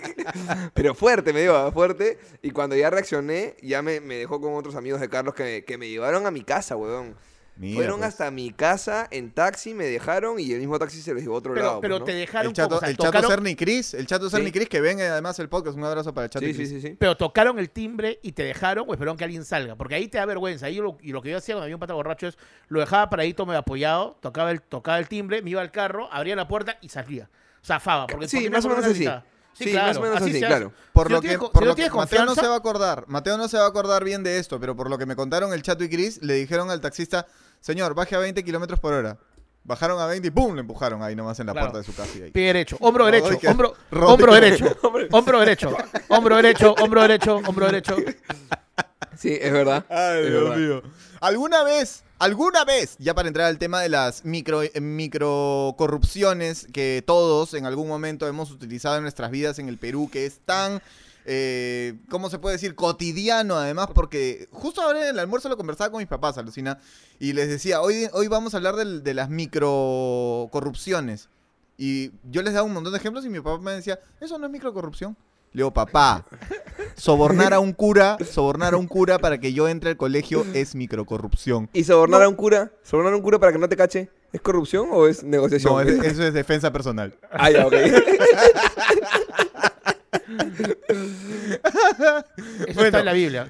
[0.74, 2.18] Pero fuerte, me dio, fuerte.
[2.42, 5.76] Y cuando ya reaccioné, ya me, me dejó con otros amigos de Carlos que, que
[5.76, 7.14] me llevaron a mi casa, weón.
[7.56, 8.08] Mira, Fueron pues.
[8.08, 11.38] hasta mi casa en taxi, me dejaron y el mismo taxi se los llevó a
[11.38, 11.80] otro Pero, lado.
[11.80, 14.28] pero pues, te dejaron El chato, como, o sea, el chato Cerny Cris, el chato
[14.28, 14.52] Cerny Sí.
[14.52, 15.76] Cris que ven además el podcast.
[15.78, 16.82] Un abrazo para el chato y Sí, sí, Cris.
[16.82, 16.96] sí, sí.
[16.98, 19.76] pero tocaron el timbre y te dejaron o esperaron que alguien salga.
[19.76, 20.66] Porque ahí te da vergüenza.
[20.66, 22.36] Ahí lo, y lo que yo hacía cuando había un pata borracho es
[22.66, 26.34] lo dejaba paradito, me apoyado, tocaba el, tocaba el timbre, me iba al carro, abría
[26.34, 27.30] la puerta y salía.
[27.64, 28.08] Zafaba.
[28.08, 29.08] Porque, Sí, porque más o menos así.
[29.56, 30.72] Sí, más o menos así, claro.
[30.92, 33.04] Por Si lo que, por si lo que Mateo no se va a acordar.
[33.06, 35.52] Mateo no se va a acordar bien de esto, pero por lo que me contaron
[35.52, 37.28] el chato y Cris, le dijeron al taxista,
[37.64, 39.16] señor, baje a 20 kilómetros por hora.
[39.66, 40.54] Bajaron a 20 y ¡pum!
[40.54, 41.70] le empujaron ahí nomás en la Claro.
[41.72, 42.18] puerta de su casa.
[42.18, 42.30] y ahí.
[42.30, 44.76] Pie derecho, hombro derecho, hombro, hombro derecho,
[45.10, 45.76] hombro derecho,
[46.08, 47.96] hombro derecho, hombro derecho, hombro derecho.
[49.18, 49.86] Sí, es verdad.
[49.88, 50.56] Ay, Es Dios verdad.
[50.58, 50.82] mío.
[51.20, 56.66] ¿Alguna vez, alguna vez, ya para entrar al tema de las micro, eh, micro corrupciones
[56.72, 60.40] que todos en algún momento hemos utilizado en nuestras vidas en el Perú, que es
[60.44, 60.82] tan,
[61.24, 62.74] eh, ¿cómo se puede decir?
[62.74, 66.78] Cotidiano además, porque justo ahora en el almuerzo lo conversaba con mis papás, alucina,
[67.18, 71.28] y les decía, hoy, hoy vamos a hablar del- de las micro corrupciones.
[71.76, 74.46] Y yo les daba un montón de ejemplos y mi papá me decía, eso no
[74.46, 75.16] es microcorrupción.
[75.52, 76.24] Le digo, papá,
[76.96, 80.74] sobornar a un cura, sobornar a un cura para que yo entre al colegio es
[80.74, 81.70] microcorrupción.
[81.72, 82.72] ¿Y sobornar a un cura?
[82.82, 84.10] ¿Sobornar a un cura para que no te cache?
[84.32, 85.72] ¿Es corrupción o es negociación?
[85.72, 87.16] No, es- eso es defensa personal.
[87.30, 87.72] Ah, ya, ok.
[90.28, 92.24] Eso
[92.74, 92.84] Bueno.
[92.84, 93.48] está en la Biblia.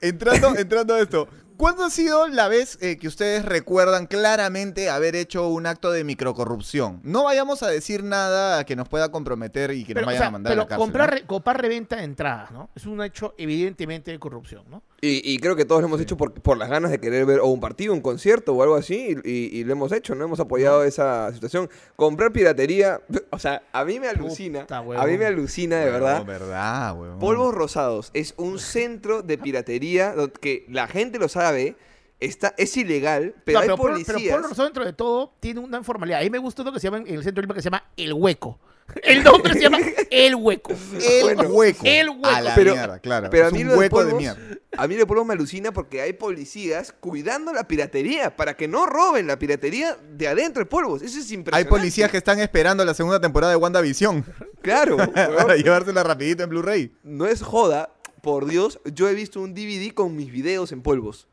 [0.00, 5.14] Entrando, entrando a esto, ¿Cuándo ha sido la vez eh, que ustedes recuerdan claramente haber
[5.14, 7.00] hecho un acto de microcorrupción?
[7.04, 10.20] No vayamos a decir nada que nos pueda comprometer y que Pero, nos o vayan
[10.22, 10.82] sea, a mandar a pero la cárcel.
[10.82, 11.26] comprar, ¿no?
[11.28, 12.70] comprar reventa de entradas, ¿no?
[12.74, 14.82] Es un hecho evidentemente de corrupción, ¿no?
[15.04, 17.40] Y, y creo que todos lo hemos hecho por, por las ganas de querer ver
[17.40, 20.24] o un partido, un concierto o algo así, y, y- y lo hemos hecho, ¿no?
[20.24, 21.68] Hemos apoyado esa situación.
[21.96, 26.24] Comprar piratería, o sea, a mí me alucina, Puta, a mí me alucina de verdad.
[26.24, 27.18] verdad, huevón.
[27.18, 31.74] Polvos Rosados es un centro de piratería que la gente lo sabe,
[32.20, 34.18] está, es ilegal, pero No, hay Pol- policías.
[34.20, 36.20] pero Polo Rosado, dentro de todo, tiene una informalidad.
[36.20, 37.82] A mí me gusta uno que se llama en el centro Lima que se llama
[37.96, 38.60] El Hueco.
[39.02, 39.78] El nombre se llama
[40.10, 40.72] El Hueco.
[40.72, 41.82] El Bueno, hueco.
[41.84, 42.26] el hueco.
[42.26, 43.28] A la Pero- mierda, claro.
[43.30, 44.40] Pero a es mí un lo hueco de mierda.
[44.76, 48.68] A mí lo de polvos me alucina porque hay policías cuidando la piratería para que
[48.68, 51.02] no roben la piratería de adentro de polvos.
[51.02, 51.68] Eso es Hay impresionante.
[51.68, 54.24] policías que están esperando la segunda temporada de WandaVision
[54.62, 56.92] Claro, para llevársela rapidito en Blu-ray.
[57.02, 57.90] no es joda,
[58.22, 61.26] por Dios, yo he visto un DVD con mis videos en polvos.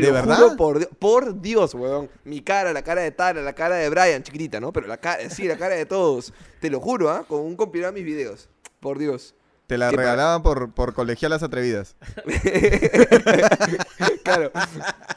[0.00, 0.36] Te ¿De lo verdad?
[0.36, 2.08] juro por, Di- por Dios, weón.
[2.24, 4.72] Mi cara, la cara de Tara, la cara de Brian, chiquitita, ¿no?
[4.72, 6.32] Pero la cara, sí, la cara de todos.
[6.60, 7.24] Te lo juro, ¿ah?
[7.26, 8.48] Con un compilado de mis videos.
[8.80, 9.34] Por Dios.
[9.66, 11.96] Te la ¿Qué pa- regalaban por, por colegialas atrevidas.
[14.22, 14.52] claro.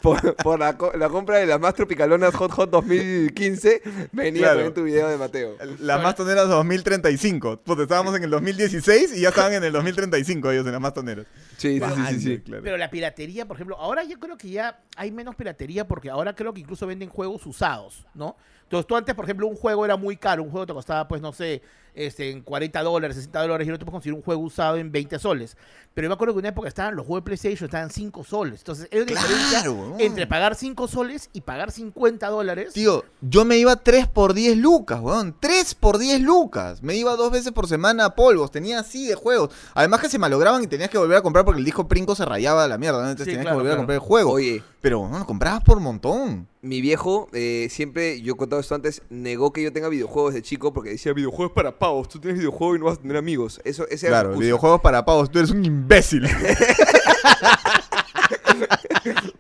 [0.02, 3.82] Por, por la, co- la compra de las más tropicalonas Hot Hot 2015,
[4.14, 4.56] venía Claro.
[4.56, 5.56] también tu video de Mateo.
[5.80, 7.62] Las más toneras 2035.
[7.64, 10.94] Pues estábamos en el 2016 y ya estaban en el 2035 ellos en las más
[10.94, 11.26] toneras.
[11.58, 12.40] Sí, sí, sí, sí, sí.
[12.40, 12.64] Claro.
[12.64, 16.36] Pero la piratería, por ejemplo, ahora yo creo que ya hay menos piratería porque ahora
[16.36, 18.38] creo que incluso venden juegos usados, ¿no?
[18.68, 21.22] Entonces tú antes, por ejemplo, un juego era muy caro, un juego te costaba, pues,
[21.22, 21.62] no sé,
[21.94, 24.92] este, en 40 dólares, 60 dólares, y ahora tú puedes conseguir un juego usado en
[24.92, 25.56] 20 soles.
[25.98, 28.24] Pero yo me acuerdo que en una época estaban los juegos de PlayStation, estaban 5
[28.24, 28.60] soles.
[28.60, 32.74] Entonces, era una Claro, diferencia entre pagar 5 soles y pagar 50 dólares.
[32.74, 35.36] Tío, yo me iba 3 por 10 lucas, weón.
[35.40, 36.84] 3 por 10 lucas.
[36.84, 38.52] Me iba dos veces por semana a polvos.
[38.52, 39.50] Tenía así de juegos.
[39.74, 42.26] Además que se malograban y tenías que volver a comprar porque el disco Princo se
[42.26, 43.02] rayaba a la mierda.
[43.02, 43.10] ¿no?
[43.10, 43.80] Entonces Sí, tenías claro, que volver claro.
[43.80, 44.32] a comprar el juego.
[44.34, 46.48] Oye, Pero, bueno, lo comprabas por montón.
[46.62, 50.42] mi viejo eh, siempre, yo he contado esto antes, negó que yo tenga videojuegos de
[50.44, 53.60] chico porque decía videojuegos para pavos, tú tienes videojuegos y no vas a tener amigos.
[53.64, 55.32] Eso, ese era Claro, videojuegos para pavos.
[55.32, 56.28] Tú eres un imbécil.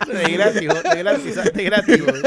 [0.07, 2.03] De gratis, de gratis, de gratis.
[2.05, 2.21] güey.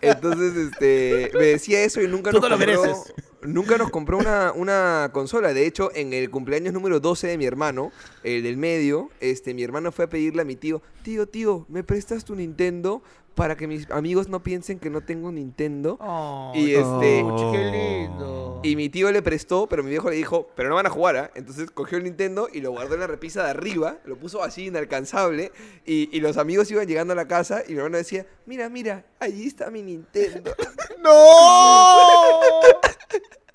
[0.00, 3.12] Entonces, este, me decía eso y nunca Tú nos compró, mereces.
[3.42, 5.52] nunca nos compró una, una consola.
[5.52, 7.90] De hecho, en el cumpleaños número 12 de mi hermano,
[8.22, 11.82] el del medio, este, mi hermano fue a pedirle a mi tío, tío, tío, ¿me
[11.82, 13.02] prestas tu Nintendo?
[13.34, 15.98] Para que mis amigos no piensen que no tengo Nintendo.
[16.00, 18.60] Ay, Y este- qué lindo.
[18.62, 21.16] Y mi tío le prestó, pero mi viejo le dijo, pero no van a jugar,
[21.16, 21.30] ¿ah?
[21.34, 24.66] Entonces cogió el Nintendo y lo guardó en la repisa de arriba, lo puso así
[24.66, 25.52] inalcanzable,
[25.84, 29.04] y, y los amigos iban llegando a la casa y mi hermano decía, mira, mira,
[29.20, 30.52] allí está mi Nintendo.
[31.02, 31.10] ¡No!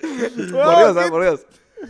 [0.00, 1.06] por Dios, ¿ah?
[1.08, 1.46] Por Dios.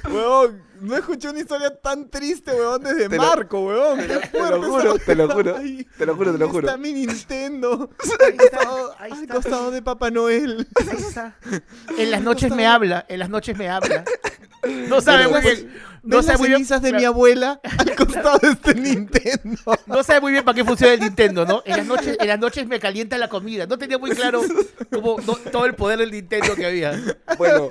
[0.08, 3.98] Huevón, no escuché una historia tan triste, huevón, desde Te lo- Marco, huevón.
[3.98, 5.54] Te lo, te lo juro, te lo juro,
[5.98, 6.66] te lo juro, te lo Ahí juro.
[6.68, 7.90] está mi Nintendo.
[8.26, 8.58] Ahí está,
[8.98, 9.34] ahí Al está.
[9.34, 10.66] costado de Papá Noel.
[10.90, 11.36] Ahí está.
[11.98, 14.04] En las noches me habla, en las noches me habla.
[14.88, 15.72] No sabe bien,
[16.02, 19.58] no ¿Ves sabe las muy bien, de mi abuela al costado de este Nintendo.
[19.86, 21.62] no sabe muy bien para qué funciona el Nintendo, ¿no?
[21.64, 23.66] En las noches, en las noches me calienta la comida.
[23.66, 24.40] No tenía muy claro
[24.92, 26.92] como no- todo el poder del Nintendo que había.
[27.38, 27.68] Bueno,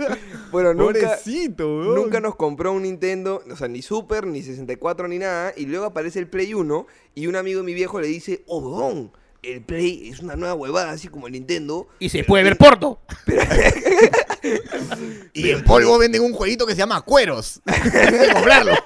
[0.52, 5.20] bueno, nunca, Pobrecito, nunca nos compró un Nintendo, o sea, ni Super, ni 64, ni
[5.20, 8.44] nada, y luego aparece el Play 1, y un amigo de mi viejo le dice,
[8.48, 11.88] oh, huevón, el Play es una nueva huevada, así como el Nintendo.
[12.00, 13.00] Y se puede ver porno.
[15.34, 17.62] Y en polvo venden un jueguito que se llama Cueros.
[17.66, 18.74] Hay que comprarlo.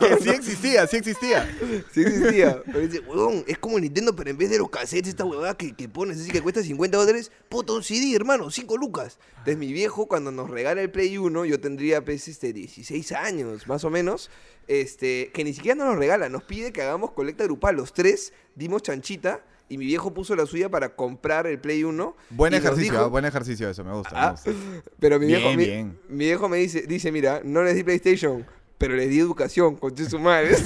[0.00, 1.48] que sí existía, sí existía.
[1.92, 2.62] Sí existía.
[2.66, 5.56] Pero dice, huevón, es como el Nintendo, pero en vez de los cassettes, esta huevada
[5.56, 9.18] que, que pones así que cuesta 50 dólares, puta, un CD, hermano, 5 lucas.
[9.38, 13.66] Entonces mi viejo, cuando nos regala el Play 1, yo tendría, pues, este, 16 años,
[13.66, 14.30] más o menos,
[14.68, 17.76] este, que ni siquiera nos lo regala, nos pide que hagamos colecta grupal.
[17.76, 22.16] Los tres dimos chanchita y mi viejo puso la suya para comprar el Play 1.
[22.30, 24.10] Buen ejercicio, dijo- ah, buen ejercicio eso, me gusta.
[24.14, 24.50] me Ah, gusta.
[25.00, 25.98] pero mi Bien, viejo, mi, bien.
[26.08, 28.46] mi viejo me dice, dice, mira, no les di PlayStation,
[28.78, 30.54] pero les di educación, con su madre.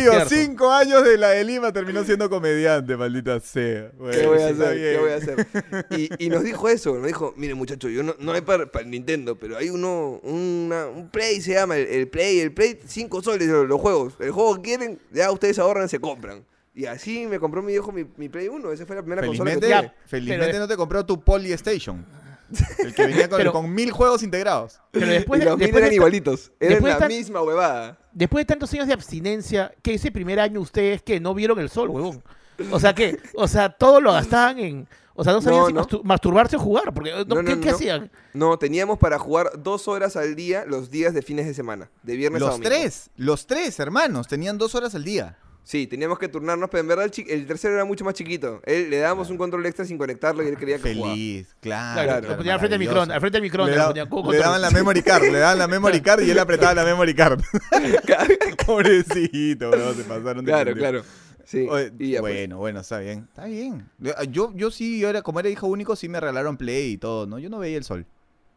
[0.00, 0.28] Tío, Cierto.
[0.30, 3.90] cinco años de la de Lima terminó siendo comediante, maldita sea.
[4.10, 4.74] ¿Qué voy a hacer?
[4.74, 5.00] ¿Qué bien.
[5.00, 5.46] voy a hacer?
[5.90, 8.84] Y, y nos dijo eso, nos dijo, mire muchacho, yo no, no hay para, para
[8.84, 12.78] el Nintendo, pero hay uno, una- un Play se llama, el, el Play, el Play,
[12.84, 14.14] 5 soles los, los juegos.
[14.20, 16.44] El juego que quieren, ya ustedes ahorran, se compran.
[16.74, 19.50] Y así me compró mi viejo mi, mi Play 1, esa fue la primera consola
[19.50, 19.92] que Felizmente, tuve.
[20.00, 22.06] Ya, felizmente pero- no te compró tu Polystation.
[22.78, 24.80] El que venía con, Pero- con mil juegos integrados.
[24.90, 27.42] Pero después y de, los mil después, eran de, igualitos, eran después la tan- misma
[27.42, 27.98] huevada.
[28.12, 31.70] después de tantos años de abstinencia, que ese primer año ustedes que no vieron el
[31.70, 32.22] sol, huevón.
[32.70, 34.88] O sea que, o sea, todo lo gastaban en.
[35.14, 36.02] O sea, no sabían No, si no.
[36.02, 36.92] masturbarse o jugar.
[36.94, 38.10] Porque, no, No, no, ¿qué, hacían?
[38.32, 42.16] No, teníamos para jugar dos horas al día los días de fines de semana, de
[42.16, 42.68] viernes a Los domingo.
[42.70, 45.36] tres, los tres hermanos, tenían dos horas al día.
[45.62, 48.60] Sí, teníamos que turnarnos, pero en verdad el, tercero era mucho más chiquito.
[48.64, 50.82] Él, le dábamos un control extra sin conectarlo y él quería que.
[50.82, 51.94] Feliz, claro.
[51.94, 54.38] Claro, claro, lo ponían al frente del microondas, al frente del microondas, Le, da- le
[54.38, 57.40] daban la memory card, le daban la memory card y él apretaba la memory card.
[58.66, 61.02] Pobrecito, bro, se pasaron de Claro, claro.
[61.44, 61.66] Sí.
[61.68, 62.34] Oye, y ya, pues.
[62.34, 63.26] bueno, bueno, está bien.
[63.28, 63.88] Está bien.
[64.30, 67.26] Yo, yo sí, yo era, como era hijo único, sí me regalaron Play y todo,
[67.26, 67.38] ¿no?
[67.38, 68.06] Yo no veía el sol.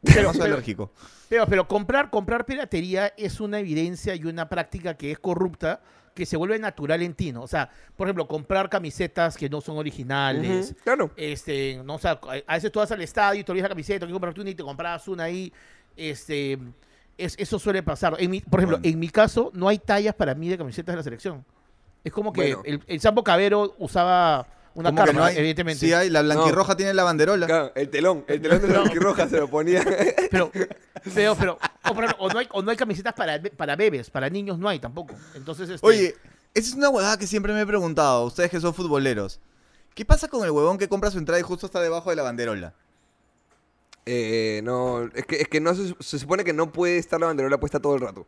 [0.04, 0.92] Pero- no soy pero- alérgico.
[1.30, 5.82] Pero, pero comprar, comprar piratería es una evidencia y una práctica que es corrupta
[6.14, 7.42] que se vuelve natural en ti, ¿no?
[7.44, 10.76] O sea, por ejemplo, comprar camisetas que no son originales.
[10.84, 11.12] Claro.
[11.16, 14.06] Este, no, o sea, a veces tú vas al estadio y te olvidas la camiseta,
[14.06, 15.52] que compraste una y te comprabas una ahí.
[15.98, 16.58] Este,
[17.18, 18.16] es- eso suele pasar.
[18.20, 18.92] En mi- por ejemplo, Bueno.
[18.94, 21.46] en mi caso, no hay tallas para mí de camisetas de la selección.
[22.04, 22.62] Es como que Bueno.
[22.66, 25.38] el, el Sambo Cabero usaba una ¿Cómo que karma, no hay?
[25.38, 25.86] evidentemente.
[25.86, 27.46] Sí hay, la blanquirroja tiene la banderola.
[27.46, 29.84] Claro, el telón, el telón de la roja se lo ponía.
[30.32, 30.52] Pero,
[31.14, 31.60] pero, pero,
[31.90, 34.58] o, por ejemplo, o no hay, o no hay camisetas para, para bebés, para niños
[34.58, 35.14] no hay tampoco.
[35.36, 36.16] Entonces, este, Oye,
[36.54, 39.40] esa es una huevada que siempre me he preguntado, ustedes que son futboleros.
[39.94, 42.24] ¿Qué pasa con el huevón que compra su entrada y justo está debajo de la
[42.24, 42.74] banderola?
[44.06, 47.28] Eh, no, es que, es que no se, se supone que no puede estar la
[47.28, 48.26] banderola puesta todo el rato.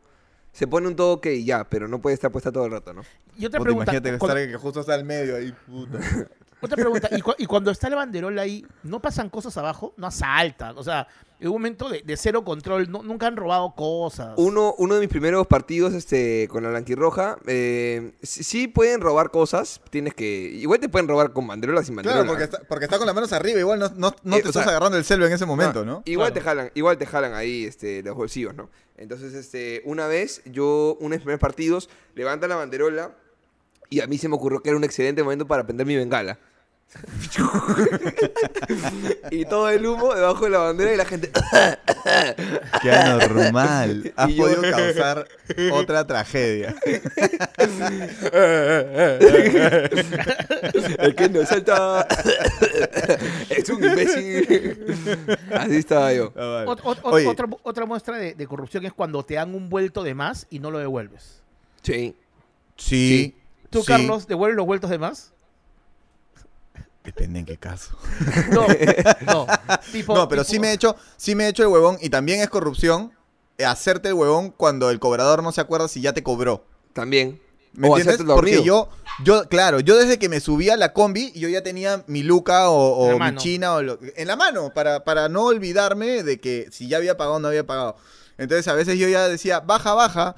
[0.56, 3.02] Se pone un toque y ya, pero no puede estar puesta todo el rato, ¿no?
[3.38, 6.00] y otra Puta, pregunta, imagínate estar que justo está al medio ahí, puta.
[6.62, 9.94] otra pregunta, y, cu- y cuando está la banderola ahí, ¿no pasan cosas abajo?
[9.98, 11.08] No asaltan, o sea,
[11.40, 14.34] en un momento de, de cero control, no- nunca han robado cosas.
[14.38, 19.32] Uno, uno de mis primeros partidos este, con la blanquirroja, eh, sí, sí pueden robar
[19.32, 20.26] cosas, tienes que...
[20.26, 22.22] Igual te pueden robar con banderola sin banderola.
[22.24, 24.48] Claro, porque está, porque está con las manos arriba, igual no, no, no Eh, te
[24.48, 26.02] estás sea, agarrando el celo en ese momento, ¿no?
[26.06, 26.34] Igual Claro.
[26.34, 28.70] te jalan, igual te jalan ahí este, los bolsillos, ¿no?
[28.98, 33.12] Entonces, este, una vez, yo, uno de mis primeros partidos, levanta la banderola
[33.90, 36.38] y a mí se me ocurrió que era un excelente momento para prender mi bengala.
[39.32, 41.32] y todo el humo debajo de la bandera y la gente...
[42.82, 44.14] Qué anormal.
[44.16, 45.28] Has Y yo- podido causar
[45.74, 46.76] otra tragedia.
[51.00, 52.08] El que no salta
[53.50, 54.86] es un imbécil.
[55.52, 56.32] Así estaba yo.
[56.36, 56.68] Ah, vale.
[56.68, 59.70] Ot- ot- ot- Oye, otra, otra muestra de, de corrupción es cuando te dan un
[59.70, 61.42] vuelto de más y no lo devuelves.
[61.82, 62.16] Sí.
[62.78, 63.36] sí.
[63.76, 63.88] ¿Tú, sí.
[63.88, 65.32] Carlos, devuelves los vueltos de más?
[67.04, 67.96] Depende en qué caso.
[68.52, 68.66] No,
[69.28, 69.46] no.
[69.92, 72.10] Tipo- No, pero tipo- sí me he hecho, sí me he hecho el huevón y
[72.10, 73.12] también es corrupción
[73.60, 76.66] eh, hacerte el huevón cuando el cobrador no se acuerda si ya te cobró.
[76.94, 77.40] También.
[77.74, 78.26] ¿Me O entiendes?
[78.26, 78.90] Porque yo,
[79.24, 82.70] yo, claro, yo desde que me subí a la combi, yo ya tenía mi luca
[82.70, 86.88] o, mi china o lo- en la mano, para, para no olvidarme de que si
[86.88, 87.98] ya había pagado o no había pagado.
[88.38, 90.36] Entonces a veces yo ya decía, baja, baja,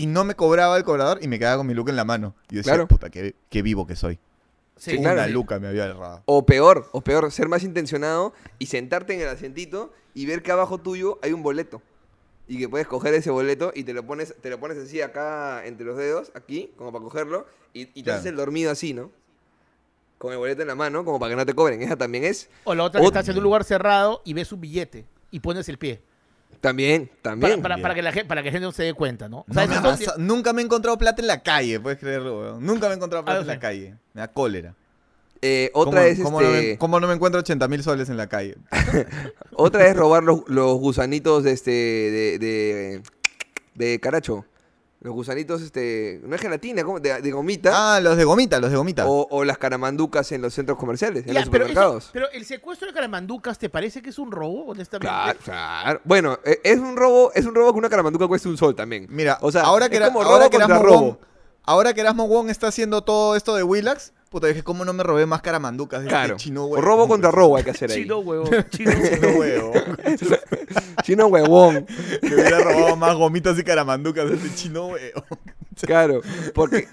[0.00, 2.34] y no me cobraba el cobrador y me quedaba con mi luca en la mano.
[2.48, 2.88] Y yo decía, Claro.
[2.88, 4.18] puta, qué, qué vivo que soy.
[4.76, 5.20] Sí, claro.
[5.20, 6.22] Una luca me había errado.
[6.24, 10.52] O peor, o peor, ser más intencionado y sentarte en el asientito y ver que
[10.52, 11.82] abajo tuyo hay un boleto.
[12.48, 15.64] Y que puedes coger ese boleto y te lo pones, te lo pones así acá
[15.66, 18.18] entre los dedos, aquí, como para cogerlo, y, y te Claro.
[18.20, 19.10] haces el dormido así, ¿no?
[20.18, 21.80] Con el boleto en la mano, como para que no te cobren.
[21.82, 22.48] Esa también es.
[22.64, 25.68] O la otra que estás en un lugar cerrado y ves un billete y pones
[25.68, 26.02] el pie.
[26.60, 27.62] También, también.
[27.62, 29.38] para, para que la gente, para que la gente no se dé cuenta, ¿no?
[29.40, 31.42] O No sea, me ha esos son- pasado- nunca me he encontrado plata en la
[31.42, 32.66] calle, puedes creerlo, weón.
[32.66, 33.58] Nunca me he encontrado plata Ah, en la sí.
[33.60, 33.94] calle.
[34.12, 34.74] Me da cólera.
[35.42, 38.10] Eh, otra ¿Cómo, es cómo no este, me, cómo no me encuentro 80 mil soles
[38.10, 38.56] en la calle?
[39.54, 43.02] otra es robar los, los gusanitos de este de, de,
[43.74, 44.44] de caracho.
[45.02, 47.00] Los gusanitos, este, no es gelatina, ¿cómo?
[47.00, 47.70] De, de gomita.
[47.96, 49.06] Ah, los de gomita, los de gomita.
[49.08, 52.10] O, o las caramanducas en los centros comerciales, en Ya, los pero, eso- supermercados.
[52.12, 55.08] pero el secuestro de caramanducas, ¿te parece que es un robo, honestamente?
[55.08, 56.00] Claro, claro.
[56.04, 59.06] Bueno, eh, es un robo, es un robo que una caramanduca cueste un sol también.
[59.08, 61.00] Mira, o sea, ahora que, es era, ahora que Erasmo robo.
[61.00, 61.18] Wong-
[61.64, 65.02] ahora que Erasmo Wong está haciendo todo esto de Willax, puta, dije, ¿cómo no me
[65.02, 66.36] robé más caramanducas de Claro.
[66.36, 66.80] este chino O huevo?
[66.82, 68.02] robo contra robo hay que hacer ahí.
[68.02, 69.72] Chino huevo, chino Chino huevo.
[71.02, 71.84] Chino huevón.
[72.20, 75.24] que hubiera robado más gomitas y caramanducas de este chino huevo.
[75.82, 76.20] Claro,
[76.54, 76.86] porque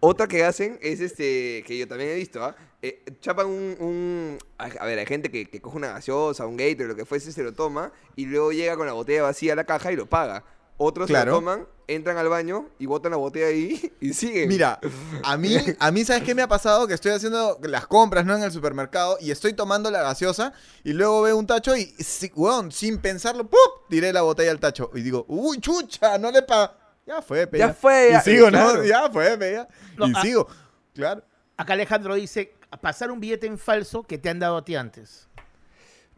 [0.00, 2.54] otra que hacen es este, que yo también he visto, ¿ah?
[2.82, 6.56] Eh, chapan un, un- A a ver, hay gente que, que coge una gaseosa, un
[6.56, 9.56] gator, lo que fuese, se lo toma y luego llega con la botella vacía a
[9.56, 10.44] la caja y lo paga.
[10.76, 14.48] Otros se toman, entran al baño y botan la botella ahí y siguen.
[14.48, 14.80] Mira,
[15.24, 16.86] a mí, a mí, ¿sabes qué me ha pasado?
[16.88, 18.36] Que estoy haciendo las compras, ¿no?
[18.36, 22.32] En el supermercado y estoy tomando la gaseosa y luego veo un tacho y, si-
[22.34, 23.58] weón, sin pensarlo, ¡pum!
[23.88, 26.78] Tiré la botella al tacho y digo, uy, chucha, no le pa...
[27.04, 28.78] Ya fue, pe, Ya fue, Y sigo, claro.
[28.78, 28.84] ¿no?
[28.84, 29.68] Ya fue, pe, ya.
[29.96, 30.46] No, y sigo,
[30.94, 31.22] claro.
[31.56, 35.28] Acá Alejandro dice, pasar un billete en falso que te han dado a ti antes.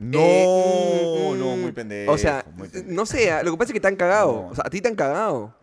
[0.05, 2.13] No, Eh, mm, no, mm, muy pendejo.
[2.13, 2.85] O sea, pendejo.
[2.89, 4.33] no sé, lo que pasa es que te han cagado.
[4.33, 4.49] No.
[4.49, 5.55] O sea, a ti te han cagado.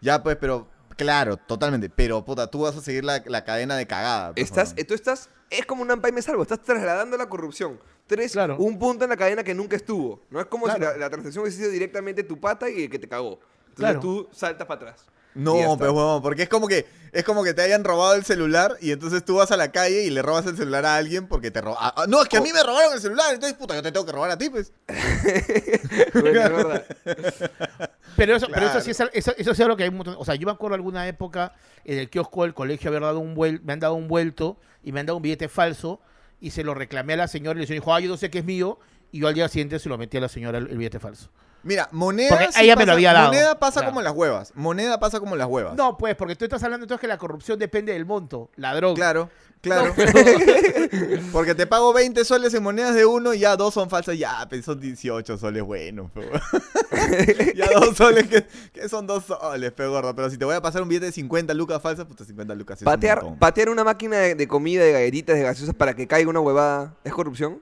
[0.00, 1.88] Ya, pues, pero Claro, totalmente.
[1.88, 4.34] Pero, puta, tú vas a seguir la, la cadena de cagada.
[4.34, 7.80] pues, Estás, tú estás, es como un ampay me salvo, estás trasladando la corrupción.
[8.32, 8.56] Claro.
[8.58, 10.20] un punto en la cadena que nunca estuvo.
[10.30, 12.98] No es como si la, la transacción hubiese sido directamente tu pata y el que
[12.98, 13.38] te cagó.
[13.68, 14.00] Entonces Claro.
[14.00, 15.06] tú saltas para atrás.
[15.34, 18.76] No, pero huevón, porque es como que es como que te hayan robado el celular
[18.80, 21.50] y entonces tú vas a la calle y le robas el celular a alguien porque
[21.50, 21.76] te roba.
[21.80, 24.06] ah, no, es que a mí me robaron el celular, entonces puta, yo te tengo
[24.06, 24.72] que robar a ti, pues.
[26.14, 26.80] Bueno.
[28.16, 30.16] Pero eso, pero eso sí es, eso, eso sí es lo que hay un montón.
[30.18, 33.34] O sea, yo me acuerdo alguna época en el kiosco del colegio haber dado un
[33.34, 36.00] vuel, me han dado un vuelto y me han dado un billete falso
[36.40, 38.40] y se lo reclamé a la señora y señora dijo, ah, yo no sé qué
[38.40, 38.78] es mío.
[39.12, 41.30] Y yo al día siguiente se lo metí a la señora el, el billete falso.
[41.62, 43.26] Mira, moneda Porque sí ella me lo pasa- había dado.
[43.28, 44.52] Moneda pasa como las huevas.
[44.54, 45.74] Moneda pasa como las huevas.
[45.76, 48.94] No, pues, porque tú estás hablando entonces que la corrupción depende del monto, ladrón.
[48.94, 49.28] Claro,
[49.60, 49.94] claro.
[51.32, 54.18] Porque te pago 20 soles en monedas de uno y ya dos son falsas.
[54.18, 56.40] Ya, pues son 18 soles buenos, huevón.
[57.54, 60.14] Ya dos soles, que, que son dos soles, pe gordo.
[60.14, 62.80] Pero si te voy a pasar un billete de 50 lucas falsas, puta, 50 lucas
[62.80, 66.28] es Patear, patear una máquina de, de comida, de galletitas, de gaseosas para que caiga
[66.30, 67.60] una huevada, ¿es corrupción?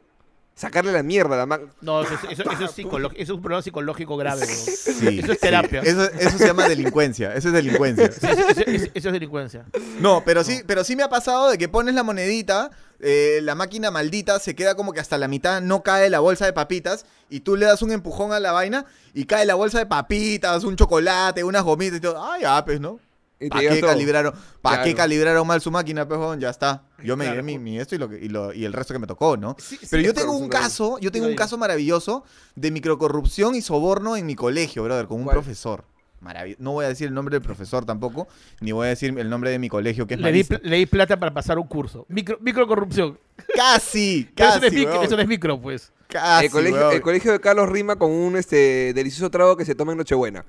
[0.59, 1.71] Sacarle la mierda a la máquina.
[1.83, 4.45] No, eso, es- eso- eso es psicológico- eso es un problema psicológico grave.
[4.45, 5.41] Sí, Eso es sí.
[5.41, 5.81] terapia.
[5.83, 7.33] Eso, eso se llama delincuencia.
[7.35, 8.07] Eso es delincuencia.
[8.07, 9.65] Eso, eso- eso- eso es delincuencia.
[10.01, 13.55] No, pero sí, pero sí me ha pasado de que pones la monedita, eh, la
[13.55, 17.07] máquina maldita se queda como que hasta la mitad no cae la bolsa de papitas
[17.31, 20.65] y tú le das un empujón a la vaina y cae la bolsa de papitas,
[20.65, 22.21] un chocolate, unas gomitas y todo.
[22.33, 22.99] Ay, ah, pues, ¿no?
[23.49, 23.91] ¿Para qué todo.
[23.91, 24.35] calibraron?
[24.61, 24.97] ¿Para qué Claro.
[24.97, 26.41] calibraron mal su máquina, huevón?
[26.41, 26.83] Ya está.
[27.05, 27.43] Yo me Claro.
[27.45, 29.55] mi, mi esto y, lo, que- y, lo- y el resto que me tocó, ¿no?
[29.59, 32.25] Sí, sí, Pero yo es tengo un caso, yo tengo un caso maravilloso
[32.57, 35.37] de microcorrupción y soborno en mi colegio, brother, con un ¿Cuál?
[35.37, 35.85] profesor.
[36.21, 38.27] Marav- no voy a decir el nombre del profesor tampoco,
[38.61, 40.59] ni voy a decir el nombre de mi colegio, que es Le di, Marisa.
[40.59, 42.07] pl- le di plata para pasar un curso.
[42.09, 43.17] Micro, microcorrupción.
[43.55, 45.05] Casi, eso, casi, no es micro, weón.
[45.05, 45.93] eso no es micro, pues.
[46.09, 49.77] Casi, el, colegio, el colegio de Carlos rima con un este delicioso trago que se
[49.77, 50.45] toma en Nochebuena.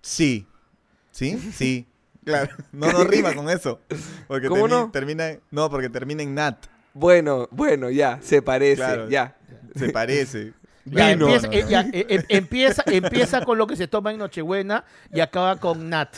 [0.00, 0.46] Sí.
[1.12, 1.38] ¿Sí?
[1.54, 1.86] Sí.
[2.24, 2.50] Claro.
[2.72, 3.80] No, no rima con eso.
[4.28, 4.90] Porque ¿Cómo termi- no?
[4.92, 6.66] termina en- No, porque termina en nat.
[6.94, 9.08] Bueno, bueno, ya, se parece, Claro.
[9.08, 9.36] ya.
[9.76, 10.52] Se parece.
[10.84, 11.28] Ya, Vino.
[11.28, 11.70] empieza, No, no, eh, no.
[11.70, 15.88] ya, eh, eh, empieza, empieza con lo que se toma en Nochebuena y acaba con
[15.88, 16.16] Nat.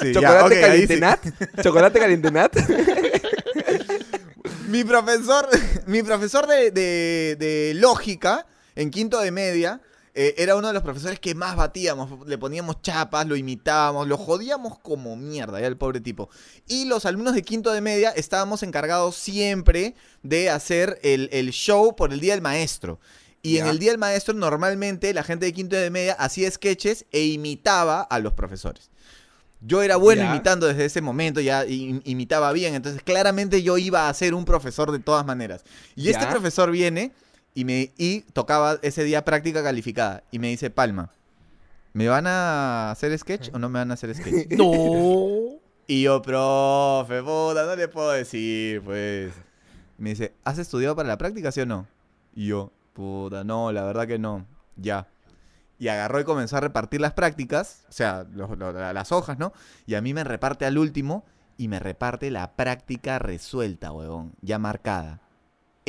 [0.00, 1.00] Sí, ya, ¿Chocolate caliente sí.
[1.00, 1.20] nat?
[1.60, 2.54] ¿Chocolate caliente nat?
[4.68, 5.48] Mi profesor,
[5.86, 8.46] mi profesor de, de- de lógica
[8.76, 9.80] en quinto de media
[10.20, 12.26] eh, era uno de los profesores que más batíamos.
[12.26, 16.28] Le poníamos chapas, lo imitábamos, lo jodíamos como mierda, ya el pobre tipo.
[16.66, 21.94] Y los alumnos de quinto de media estábamos encargados siempre de hacer el, el show
[21.94, 22.98] por el Día del Maestro.
[23.42, 27.06] Y en el Día del Maestro normalmente la gente de quinto de media hacía sketches
[27.12, 28.90] e imitaba a los profesores.
[29.60, 34.14] Yo era bueno imitando desde ese momento, ya imitaba bien, entonces claramente yo iba a
[34.14, 35.62] ser un profesor de todas maneras.
[35.94, 37.12] Y este profesor viene
[37.58, 41.10] y me y tocaba ese día práctica calificada y me dice, "Palma,
[41.92, 44.70] ¿me van a hacer sketch o no me van a hacer sketch?" No.
[45.88, 49.32] y yo, "Profe, puta, no le puedo decir, pues."
[49.96, 51.88] Me dice, ¿"¿Has estudiado para la práctica, sí o no?"
[52.32, 55.08] Y yo, "Puta, no, la verdad que no." Ya.
[55.80, 58.54] Y agarró y comenzó a repartir las prácticas, o sea, lo-
[58.92, 59.52] las hojas, ¿no?
[59.84, 61.24] Y a mí me reparte al último
[61.56, 65.22] y me reparte la práctica resuelta, huevón, ya marcada.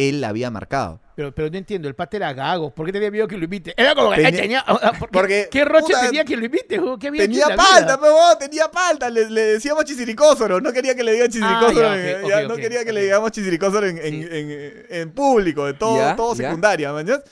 [0.07, 1.01] Él la había marcado.
[1.15, 2.73] Pero, pero no entiendo, el pata era gago.
[2.73, 3.73] ¿Por qué tenía miedo que lo imite?
[3.75, 4.63] Era como que Tenía- tenía.
[4.67, 6.45] ah, ¿por qué- porque, ¿Qué roche puta, tenía que lo
[6.85, 6.99] weón?
[6.99, 9.09] ¿Qué Tenía palta, pero tenía palta.
[9.09, 10.61] Le, le decíamos chisiricósoro.
[10.61, 11.89] No quería que le digan chisiricósoro.
[11.89, 14.27] Ah, ya, no quería que le digamos chisiricósoro en, en, Sí.
[14.31, 17.29] en- en público, de todo, Ya, todo secundaria, ¿me entiendes?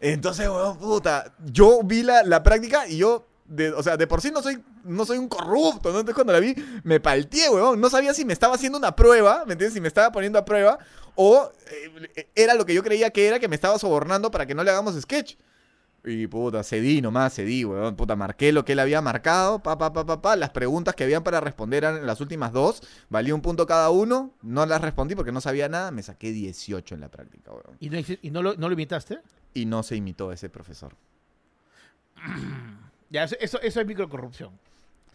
[0.00, 4.20] Entonces, huevón, puta, yo vi la, la práctica y yo, de- o sea, de por
[4.20, 6.00] sí no soy, no soy un corrupto, ¿no?
[6.00, 6.54] Entonces cuando la vi,
[6.84, 7.80] me palteé, huevón.
[7.80, 9.74] No sabía si me estaba haciendo una prueba, ¿me entiendes?
[9.74, 10.78] Si me estaba poniendo a prueba
[11.14, 11.50] o
[12.16, 14.62] eh, era lo que yo creía que era, que me estaba sobornando para que no
[14.64, 15.36] le hagamos sketch.
[16.08, 17.96] Y puta, cedí nomás, cedí, weón.
[17.96, 20.36] Puta, marqué lo que él había marcado, pa, pa, pa, pa, pa.
[20.36, 22.80] Las preguntas que habían para responder eran las últimas dos.
[23.08, 24.32] Valía un punto cada uno.
[24.40, 25.90] No las respondí porque no sabía nada.
[25.90, 27.76] Me saqué 18 en la práctica, weón.
[27.80, 29.18] ¿Y no, y no lo, no lo imitaste?
[29.52, 30.94] Y no se imitó ese profesor.
[33.10, 34.50] Ya, eso, eso, eso es microcorrupción.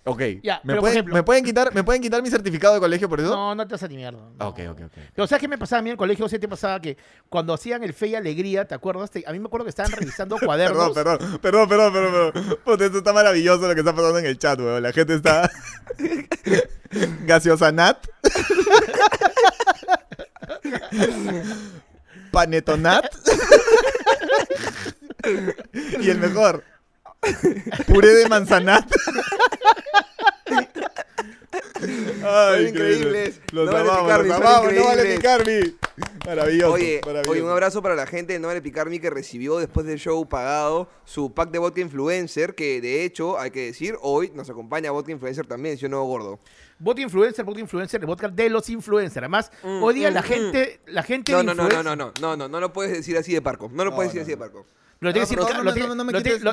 [0.04, 0.20] Ok.
[0.42, 3.08] Ya, ¿Me, pero, pueden, ejemplo- ¿me, pueden quitar, ¿Me pueden quitar mi certificado de colegio
[3.08, 3.30] por eso?
[3.36, 4.18] No, no te vas a ni mierda.
[4.40, 4.48] no.
[4.48, 4.92] Ok, ok, ok.
[5.14, 6.26] Pero ¿sabes qué me pasaba a mí en el colegio?
[6.26, 6.98] O sea, te pasaba que
[7.30, 9.12] cuando hacían el Fe y Alegría, ¿te acuerdas?
[9.12, 10.92] Te- a mí me acuerdo que estaban revisando cuadernos.
[10.94, 12.58] Perdón, perdón, perdón, perdón, perdón, perdón.
[12.66, 14.82] Puta, esto está maravilloso lo que está pasando en el chat, weón.
[14.82, 15.52] La gente está.
[17.26, 18.08] Gaseosanat.
[22.32, 23.06] Panetonat.
[26.02, 26.64] y el mejor.
[27.88, 28.86] Puré de manzanat.
[32.24, 33.42] Ay, increíbles.
[33.52, 35.74] Los No vale amamos, los amamos, no vale picarme.
[36.26, 36.74] Maravilloso.
[36.74, 37.32] Oye, maravilloso.
[37.32, 40.28] oye, un abrazo para la gente de No Vale Picarmi que recibió después del show
[40.28, 44.92] pagado su pack de vodka influencer, que de hecho, hay que decir, hoy nos acompaña
[44.92, 46.40] vodka influencer también, ¿sí o no, gordo?
[46.80, 49.18] Bot influencer, bot influencer, el podcast de los influencers.
[49.18, 50.26] Además, Mm, hoy día mm, la mm.
[50.26, 53.18] gente, la gente No, no, no, no, no, no, no, no, no lo puedes decir
[53.18, 54.66] así de parco, no lo No, puedes decir no, así de parco.
[55.02, 56.44] Lo tiene No, que decir no, me quites- tiene-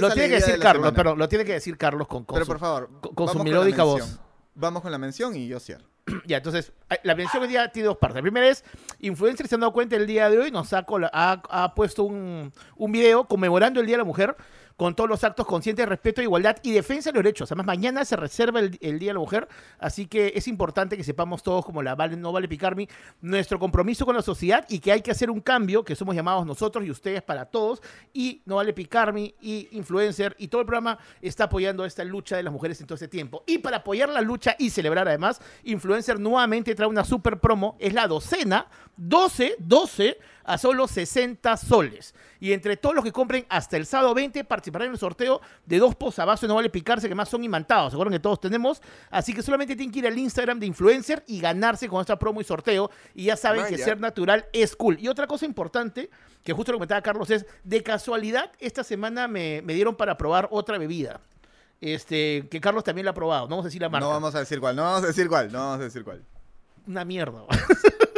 [0.00, 2.46] lo- esa tiene que decir Carlos, pero lo tiene que decir Carlos con, con Pero
[2.46, 4.18] su, por favor, con- con su melódica voz.
[4.54, 5.84] Vamos con la mención y yo cierro.
[6.26, 6.72] Ya, entonces,
[7.04, 8.16] la mención hoy día tiene dos partes.
[8.16, 8.64] La primera es,
[9.00, 12.50] influencers se han dado cuenta el día de hoy, nos ha, ha, ha puesto un,
[12.76, 14.34] un video conmemorando el Día de la Mujer
[14.78, 17.50] con todos los actos conscientes de respeto, igualdad y defensa de los derechos.
[17.50, 19.48] Además, mañana se reserva el, el Día de la Mujer,
[19.80, 22.88] así que es importante que sepamos todos, como la vale, no vale picarme,
[23.20, 26.46] nuestro compromiso con la sociedad y que hay que hacer un cambio, que somos llamados
[26.46, 30.96] nosotros y ustedes para todos, y no vale picarme, y influencer, y todo el programa
[31.20, 33.42] está apoyando esta lucha de las mujeres en todo este tiempo.
[33.48, 37.92] Y para apoyar la lucha y celebrar además, Influencer nuevamente trae una super promo, es
[37.92, 42.14] la docena, 12, 12 a solo 60 soles.
[42.40, 45.78] Y entre todos los que compren hasta el sábado 20 participarán en el sorteo de
[45.78, 48.80] dos posavasos, no vale picarse, que más son imantados, ¿se acuerdan que todos tenemos?
[49.10, 52.40] Así que solamente tienen que ir al Instagram de Influencer y ganarse con esta promo
[52.40, 52.90] y sorteo.
[53.14, 54.98] Y ya saben que ser natural es cool.
[55.00, 56.10] Y otra cosa importante,
[56.44, 60.48] que justo lo comentaba Carlos, es de casualidad, esta semana me, me dieron para probar
[60.50, 61.20] otra bebida.
[61.80, 64.04] Este, que Carlos también la ha probado, no vamos a decir la marca.
[64.06, 66.24] No vamos a decir cuál, no vamos a decir cuál, no vamos a decir cuál.
[66.86, 67.44] Una mierda.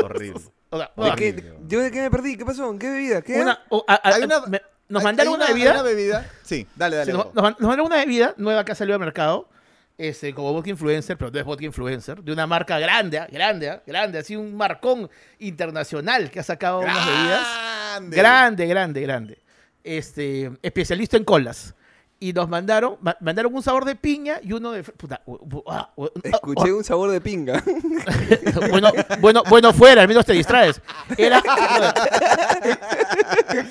[0.03, 0.41] Horrible.
[0.73, 2.37] O sea, ¿De qué, ¿Yo de qué me perdí?
[2.37, 2.71] ¿Qué pasó?
[2.71, 3.23] ¿En qué bebida?
[3.23, 3.41] ¿Qué?
[3.41, 5.73] una- o- a- a- Hay una- me- nos mandaron una, bebida.
[5.73, 6.31] una bebida.
[6.43, 7.11] Sí, dale, dale.
[7.13, 9.49] sí, nos, nos man- nos mandaron una bebida nueva que ha salido al mercado.
[9.97, 13.69] Este, como vodka influencer, pero no es vodka influencer, de una marca grande, ah, grande,
[13.69, 17.47] ah, grande, así un marcón internacional que ha sacado unas bebidas.
[17.93, 18.17] Grande.
[18.17, 19.39] Grande, grande, grande.
[19.85, 21.75] Este, especialista en colas.
[22.23, 24.83] Y nos mandaron, ma- mandaron un sabor de piña y uno de.
[24.83, 25.23] Puta,
[25.69, 25.91] ah,
[26.23, 27.63] Escuché un sabor de pinga.
[28.71, 28.91] bueno,
[29.21, 30.83] bueno, bueno fuera, al menos te distraes.
[31.17, 31.43] Era.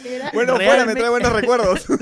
[0.04, 1.86] era Bueno, fuera, me trae buenos recuerdos.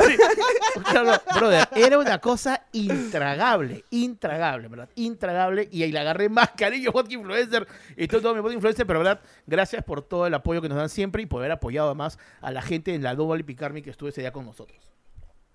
[0.93, 4.87] No, no, brother, era una cosa intragable, intragable, ¿verdad?
[4.95, 5.67] Intragable.
[5.71, 7.67] Y ahí le agarré más cariño a Vodka Influencer
[7.97, 10.77] y todo, todo mi Vodka Influencer, pero verdad, gracias por todo el apoyo que nos
[10.77, 13.89] dan siempre y por haber apoyado además a la gente en la Double Picarme que
[13.89, 14.79] estuvo ese día con nosotros.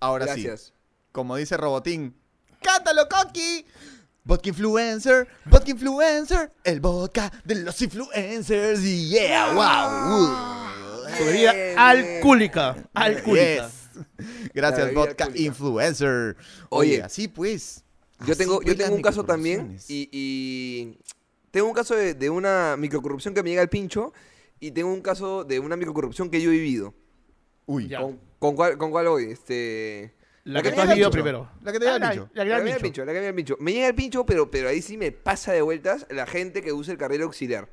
[0.01, 0.61] Ahora Gracias.
[0.61, 0.73] sí,
[1.13, 2.13] como dice Robotín,
[2.61, 3.65] ¡cántalo, Coqui!
[4.25, 11.13] Vodka Influencer, Vodka Influencer, el vodka de los influencers, y yeah, wow.
[11.17, 13.67] Su bebida alcohólica, alcohólica.
[13.67, 14.49] Yes.
[14.53, 15.47] Gracias, Vodka alcohólica.
[15.47, 16.37] Influencer.
[16.69, 17.83] Oye, Oye, así pues.
[18.25, 20.97] Yo tengo, yo tengo un caso también y, y
[21.51, 24.13] tengo un caso de, de una microcorrupción que me llega al pincho
[24.61, 26.93] y tengo un caso de una microcorrupción que yo he vivido.
[27.65, 27.99] Uy, Ya.
[27.99, 29.31] ¿Con, con cuál, ¿Con cuál hoy?
[29.31, 30.13] Este...
[30.45, 31.11] La que que te tú has vivido dicho.
[31.13, 31.49] primero.
[31.61, 32.29] La que te haya Ah, la- dicho.
[32.33, 32.79] La que te llega al dicho.
[32.81, 33.57] pincho, la que me llega al pincho.
[33.59, 36.73] Me llega al pincho, pero, pero ahí sí me pasa de vueltas la gente que
[36.73, 37.69] usa el carril auxiliar.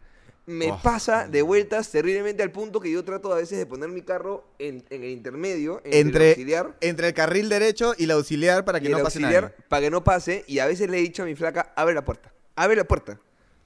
[0.47, 0.81] Me Oh.
[0.83, 4.45] pasa de vueltas terriblemente al punto que yo trato a veces de poner mi carro
[4.59, 8.65] en, en el intermedio, entre, el entre, auxiliar entre el carril derecho y el auxiliar
[8.65, 9.55] para y que el no pase auxiliar nada.
[9.69, 10.45] para que no pase.
[10.49, 13.21] Y a veces le he dicho a mi flaca, abre la puerta, abre la puerta.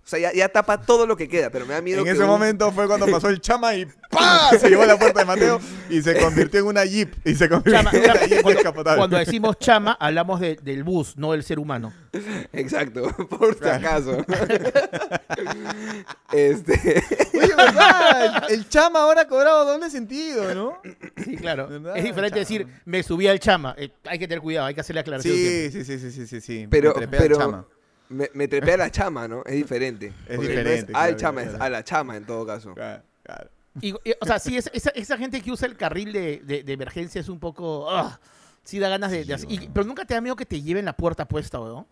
[0.04, 2.10] O sea, ya, ya tapa todo lo que queda, pero me da miedo En que
[2.10, 4.50] ese un- momento fue cuando pasó el chama y ¡pah!
[4.60, 7.14] Se llevó a la puerta de Mateo y se convirtió en una jeep.
[7.24, 8.98] Y se convirtió Chama, en una jeep cuando, descapotable.
[8.98, 11.90] cuando decimos chama, hablamos de- del bus, no del ser humano.
[12.52, 13.88] Exacto, por si Claro.
[13.88, 14.24] acaso.
[16.32, 17.02] este...
[17.34, 18.50] Oye, ¿verdad?
[18.50, 20.78] El chama ahora ha cobrado doble sentido, ¿no?
[21.24, 21.68] Sí, claro.
[21.68, 21.96] ¿Verdad?
[21.96, 23.74] Es diferente decir, me subí al chama.
[23.78, 25.70] Eh, hay que tener cuidado, hay que hacerle aclaración siempre.
[25.70, 26.66] Sí, sí, sí, sí, sí, sí, sí.
[26.70, 27.66] Pero, pero chama.
[28.14, 29.42] Me, me trepé a la chama, ¿no?
[29.44, 30.06] Es diferente.
[30.28, 31.56] Es Porque no diferente, al claro, chama, claro.
[31.56, 32.74] es a la chama en todo caso.
[32.74, 33.50] Claro, claro.
[33.80, 36.62] Y, y, o sea, sí, es- esa, esa gente que usa el carril de, de-
[36.62, 37.90] de emergencia es un poco...
[37.90, 38.20] ah,
[38.62, 39.24] sí da ganas de...
[39.24, 41.86] de hacer- y- pero nunca te da miedo que te lleven la puerta puesta, ¿no?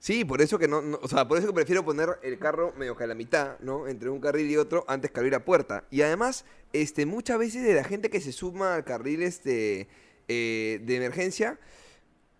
[0.00, 2.72] Sí, por eso que no, no- o sea, por eso que prefiero poner el carro
[2.76, 3.86] medio que a la mitad, ¿no?
[3.86, 5.84] Entre un carril y otro antes que abrir la puerta.
[5.90, 9.88] Y además, este, muchas veces de la gente que se suma al carril este,
[10.26, 11.58] eh, de emergencia,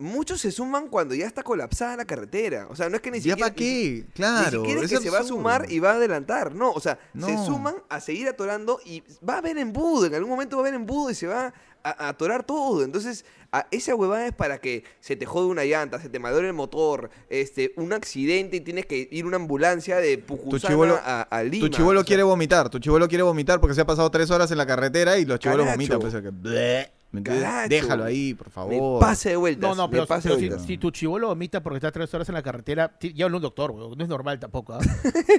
[0.00, 2.66] muchos se suman cuando ya está colapsada la carretera.
[2.70, 3.46] O sea, no es que ni ¿Ya siquiera...
[3.46, 4.04] para qué?
[4.06, 4.60] Ni Claro.
[4.62, 6.54] siquiera es es que se va a sumar y va a adelantar.
[6.54, 10.06] No, o sea, se suman a seguir atorando y va a haber embudo.
[10.06, 11.52] En algún momento va a haber embudo y se va
[11.84, 12.82] a, a atorar todo.
[12.82, 16.46] Entonces, a- esa huevada es para que se te jode una llanta, se te malore
[16.48, 21.42] el motor, este, un accidente y tienes que ir una ambulancia de chibolo- a, a
[21.42, 21.66] Lima.
[21.68, 24.30] Tu chivolo O sea, quiere vomitar, tu chivolo quiere vomitar porque se ha pasado tres
[24.30, 25.98] horas en la carretera y los chivolos vomitan.
[26.00, 26.90] Pues, que-.
[27.12, 27.44] ¿Me entiendes?
[27.44, 27.68] Caracho.
[27.68, 29.00] Déjalo ahí, por Me favor.
[29.00, 29.68] pase de vueltas.
[29.70, 32.28] No, no, pero, pase pero de si, si tu chivolo vomita porque está tres horas
[32.28, 33.98] en la carretera, ti- llévalo a un doctor, huevón.
[33.98, 34.74] No es normal tampoco.
[34.74, 34.78] ¿ah?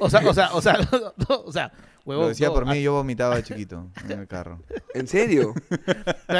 [0.02, 0.74] O sea, o sea, o sea,
[1.30, 1.72] no, o sea,
[2.06, 2.26] huevón.
[2.26, 4.60] Lo decía no, por ah, mí, yo vomitaba de chiquito en el carro.
[4.94, 5.54] ¿En serio?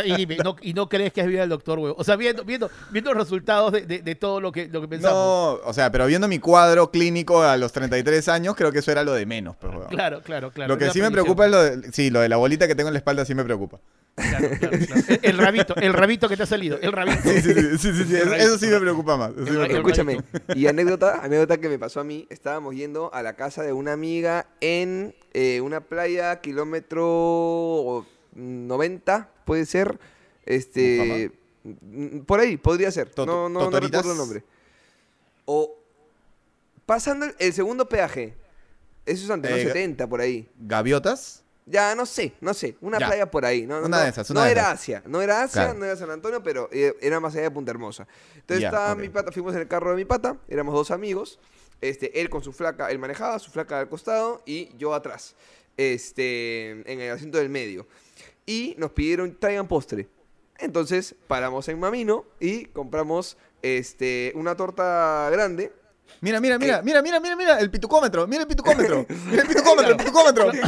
[0.06, 1.96] Y, dime, no, y no crees que has visto al doctor, huevón.
[2.00, 4.88] O sea, viendo, viendo, viendo los resultados de, de- de todo lo que, lo que
[4.88, 5.18] pensamos.
[5.62, 8.92] No, o sea, pero viendo mi cuadro clínico a los 33 años, creo que eso
[8.92, 9.56] era lo de menos.
[9.58, 9.88] Pues, weón.
[9.90, 10.74] Claro, claro, claro.
[10.74, 12.88] lo que sí me preocupa es lo de, sí, lo de la bolita que tengo
[12.90, 13.80] en la espalda sí me preocupa.
[14.16, 15.01] Claro, claro, claro.
[15.07, 17.22] El, el rabito, el rabito que te ha salido, el rabito.
[17.24, 19.32] Sí, sí, sí, sí, sí, sí, eso, eso sí me preocupa más.
[19.34, 19.78] me preocupa.
[19.78, 20.20] Escúchame,
[20.55, 23.93] y anécdota, anécdota que me pasó a mí, estábamos yendo a la casa de una
[23.93, 28.05] amiga en eh, una playa kilómetro
[28.36, 29.97] 90, puede ser,
[30.45, 31.32] este,
[31.64, 34.43] mm, por ahí, podría ser, no, no, no recuerdo el nombre.
[35.45, 35.78] O
[36.86, 38.36] pasando el, el segundo peaje,
[39.05, 40.47] eso es ante los Eh, 70 por ahí.
[40.59, 41.41] ¿Gaviotas?
[41.66, 43.07] Ya, no sé, no sé, una Ya.
[43.07, 43.66] playa por ahí.
[43.68, 44.74] No, no, Una no, de esas, una no de era esas.
[44.80, 45.80] Asia, no era Asia, Claro.
[45.80, 48.07] no era San Antonio, pero eh, era más allá de Punta Hermosa.
[48.36, 51.39] Entonces Ya, estaba mi pata, fuimos en el carro de mi pata, éramos dos amigos,
[51.80, 55.36] este, él con su flaca, él manejaba, su flaca al costado y yo atrás,
[55.78, 57.88] este, en el asiento del medio.
[58.45, 60.07] Y nos pidieron, traigan postre.
[60.57, 65.72] Entonces paramos en Mamino y compramos este, una torta grande.
[66.20, 66.82] Mira, mira, mira, Eh.
[66.84, 70.51] mira, mira, mira, mira, el pitucómetro, mira el pitucómetro, mira el pitucómetro, el pitucómetro.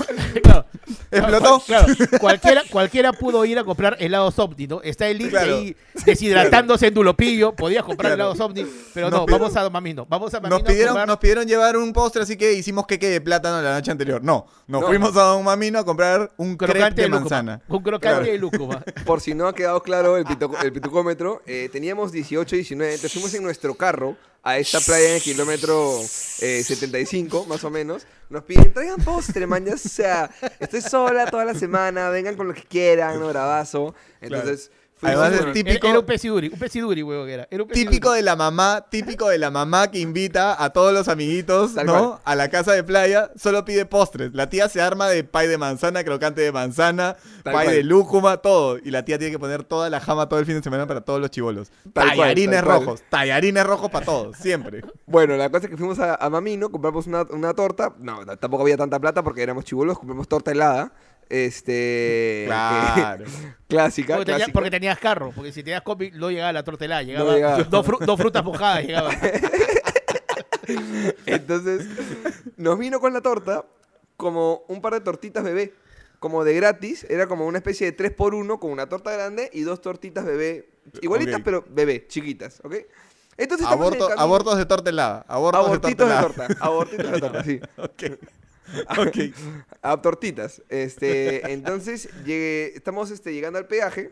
[0.44, 0.66] Claro.
[1.12, 1.60] Explotó.
[1.66, 1.88] Claro,
[2.20, 4.82] cualquiera, cualquiera pudo ir a comprar helados Omni, ¿no?
[4.82, 5.56] Está el link Claro.
[5.58, 5.76] ahí
[6.06, 8.32] deshidratándose en Dulopillo, podías comprar Claro.
[8.32, 11.08] helados Omni, pero Nos no, pidieron- vamos a Mamino, vamos a Mamino Nos pidieron, comprar-
[11.08, 14.24] nos pidieron llevar un postre, así que hicimos queque de plátano la noche anterior.
[14.24, 14.88] No, nos No.
[14.88, 17.20] fuimos a un mamino a comprar un crocante de de lúcuma.
[17.22, 17.62] manzana.
[17.68, 18.26] Un crocante Claro.
[18.32, 18.84] de lúcuma.
[19.06, 20.26] Por si no ha quedado claro el
[20.74, 25.22] pitucómetro, eh, teníamos 18, 19, entonces fuimos en nuestro carro a esta playa en el
[25.22, 26.02] kilómetro
[26.42, 28.06] eh, 75, más o menos.
[28.30, 30.30] Nos piden, traigan postre, man, ya sea,
[30.60, 33.96] estoy sola toda la semana, vengan con lo que quieran, no bravazo.
[34.20, 34.70] Entonces,
[35.08, 37.48] Además con- es típico- Era, era un pesiduri, un pesiduri, huevo, que era.
[37.52, 37.70] Era un.
[37.70, 41.86] Típico de la mamá, típico de la mamá que invita a todos los amiguitos, Tal
[41.86, 41.94] ¿no?
[41.94, 42.20] cual.
[42.26, 44.34] A la casa de playa, solo pide postres.
[44.34, 47.76] La tía se arma de pay de manzana, crocante de manzana, Tal pay cual.
[47.76, 48.78] de lúcuma, todo.
[48.78, 51.02] Y la tía tiene que poner toda la jama todo el fin de semana para
[51.02, 51.72] todos los chivolos.
[51.94, 52.80] Tallarines cual.
[52.82, 54.82] rojos, tallarines rojos para todos, siempre.
[55.06, 57.94] Bueno, la cosa es que fuimos a, a Mamino, compramos una, una torta.
[58.00, 60.92] No, tampoco había tanta plata porque éramos chivolos, compramos torta helada.
[61.30, 62.44] Este.
[62.48, 63.26] Claro.
[63.68, 64.54] clásica, Porque, tenía- clásica.
[64.54, 67.64] porque tenías carro, porque si tenías combi no llegaba la tortela, llegaba, llegaba.
[67.64, 69.12] Dos, fru- dos frutas mojadas, llegaba.
[71.26, 71.86] Entonces,
[72.58, 73.66] nos vino con la torta
[74.18, 75.74] como un par de tortitas bebé.
[76.20, 79.50] Como de gratis, era como una especie de 3 por 1 con una torta grande
[79.52, 80.70] y dos tortitas bebé.
[81.02, 81.42] Igualitas, Ok.
[81.44, 82.76] pero bebé, chiquitas, ¿ok?
[83.36, 85.26] Entonces en Aborto- camino- abortos de torta helada.
[85.28, 86.48] Abortos abortitos de de torta helada.
[86.56, 86.66] torta.
[86.66, 87.60] Abortitos de torta, sí.
[88.98, 89.18] Ok.
[89.82, 90.62] A tortitas.
[90.70, 94.12] Este, entonces, llegué- estamos este, llegando al peaje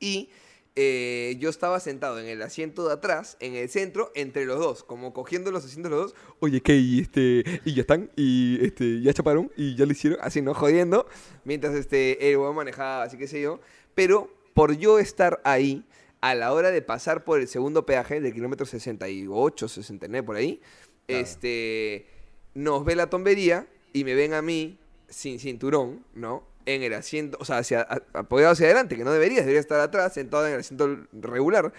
[0.00, 0.30] y
[0.76, 4.82] eh, yo estaba sentado en el asiento de atrás, en el centro, entre los dos,
[4.82, 6.14] como cogiendo los asientos los dos.
[6.40, 6.74] Oye, ¿qué?
[6.76, 10.52] Y, este, y ya están, y este, ya chaparon, y ya lo hicieron, así, ¿no?
[10.52, 11.06] Jodiendo.
[11.44, 13.60] Mientras este, el huevón manejaba, así que sé yo.
[13.94, 15.84] Pero por yo estar ahí,
[16.20, 20.60] a la hora de pasar por el segundo peaje, del kilómetro 68, 69, por ahí,
[21.06, 22.06] este,
[22.54, 24.78] nos ve la tombería y me ven a mí
[25.08, 26.44] sin cinturón, ¿no?
[26.66, 27.82] En el asiento, o sea, hacia,
[28.12, 31.72] apoyado hacia adelante, que no debería, debería estar atrás, sentado en el asiento regular.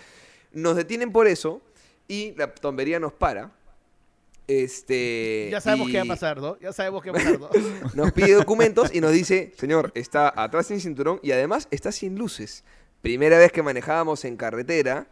[0.53, 1.61] Nos detienen por eso
[2.07, 3.51] y la tombería nos para.
[4.47, 5.49] Este.
[5.51, 6.59] Ya sabemos y qué va a pasar, ¿no?
[6.59, 7.49] Ya sabemos qué va a pasar, ¿no?
[7.95, 12.15] Nos pide documentos y nos dice, señor, está atrás sin cinturón y además está sin
[12.15, 12.63] luces.
[13.01, 15.07] Primera vez que manejábamos en carretera.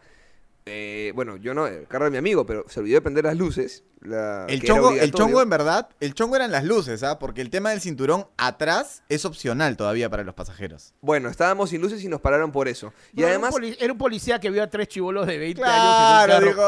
[0.66, 3.36] Eh, bueno, yo no, el carro de mi amigo, pero se olvidó de prender las
[3.38, 3.84] luces.
[4.06, 7.20] la- El chongo, el chongo en verdad, el chongo eran las luces, ¿ah?
[7.20, 10.94] Porque el tema del cinturón atrás es opcional todavía para los pasajeros.
[11.00, 12.92] Bueno, estábamos sin luces y nos pararon por eso.
[13.14, 15.38] Y No, además, Era un, poli- era un policía que vio a tres chivolos de
[15.38, 16.64] 20 Claro, años dijo.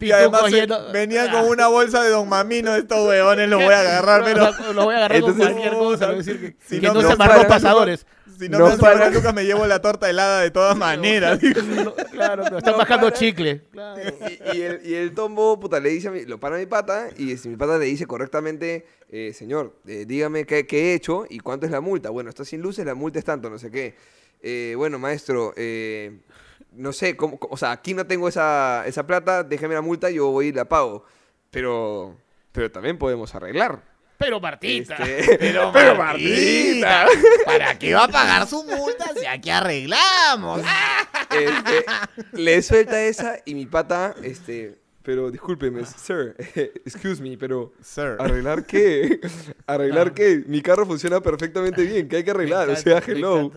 [0.00, 3.74] Y además se- yendo- venían con una bolsa de Don Mamino, estos huevones los voy
[3.74, 4.72] a agarrar, pero.
[4.72, 6.06] Los voy a agarrar con Entonces, cualquier cosa.
[6.06, 8.06] voy a decir que, si que no no, se pasadores.
[8.38, 11.40] Si no, No me buena Lucas, me llevo la torta helada de todas maneras.
[11.42, 13.62] No, claro, pero están No bajando chicle.
[13.72, 14.00] Claro.
[14.52, 17.08] y, y el, y el tombo, puta, le dice a mi, lo para mi pata
[17.16, 21.24] y si mi pata le dice correctamente, eh, señor, eh, dígame qué, qué he hecho
[21.28, 22.10] y cuánto es la multa.
[22.10, 23.96] Bueno, está sin luces, la multa es tanto, no sé qué.
[24.40, 26.20] Eh, bueno, maestro, eh,
[26.72, 30.10] no sé, cómo, cómo- o sea, aquí no tengo esa, esa plata, déjeme la multa,
[30.10, 31.04] yo voy y la pago.
[31.50, 32.16] Pero,
[32.52, 33.82] pero también podemos arreglar.
[34.18, 34.96] Pero Martita.
[34.96, 37.44] Este, Pero, pero Martita, Martita.
[37.44, 40.60] ¿para qué va a pagar su multa si aquí arreglamos?
[41.30, 41.84] Este,
[42.32, 46.34] le suelta esa y mi pata, este, pero discúlpeme, sir,
[46.84, 48.16] excuse me, pero Sir.
[48.18, 49.20] ¿arreglar qué?
[49.66, 50.14] ¿Arreglar Ah.
[50.14, 50.42] qué?
[50.46, 52.68] Mi carro funciona perfectamente bien, ¿qué hay que arreglar?
[52.70, 53.50] O sea, hello.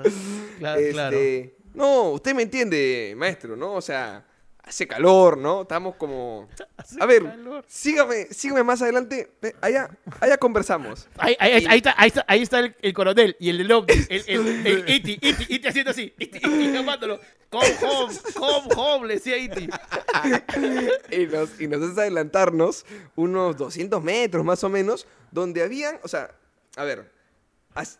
[0.60, 1.18] Claro, claro.
[1.18, 3.74] Este, No, usted me entiende, maestro, ¿no?
[3.74, 4.24] O sea,
[4.64, 5.64] hace calor, ¿no?
[5.64, 6.48] Estamos como...
[7.00, 7.66] A ver, calor.
[7.68, 9.32] sígame, sígame más adelante.
[9.42, 9.90] Ve, Allá,
[10.20, 11.08] allá conversamos.
[11.18, 13.72] Ahí, ahí- ahí- ahí está, ahí está, ahí está el, el coronel y el del
[13.72, 17.20] ovni, el, el, el Iti, Iti, Iti haciendo así, Iti, Iti llamándolo.
[17.50, 19.68] Come home, come home, le decía Iti.
[21.12, 22.86] y, nos, y nos hace adelantarnos
[23.16, 26.32] unos 200 metros más o menos, donde habían, o sea,
[26.78, 27.12] a ver,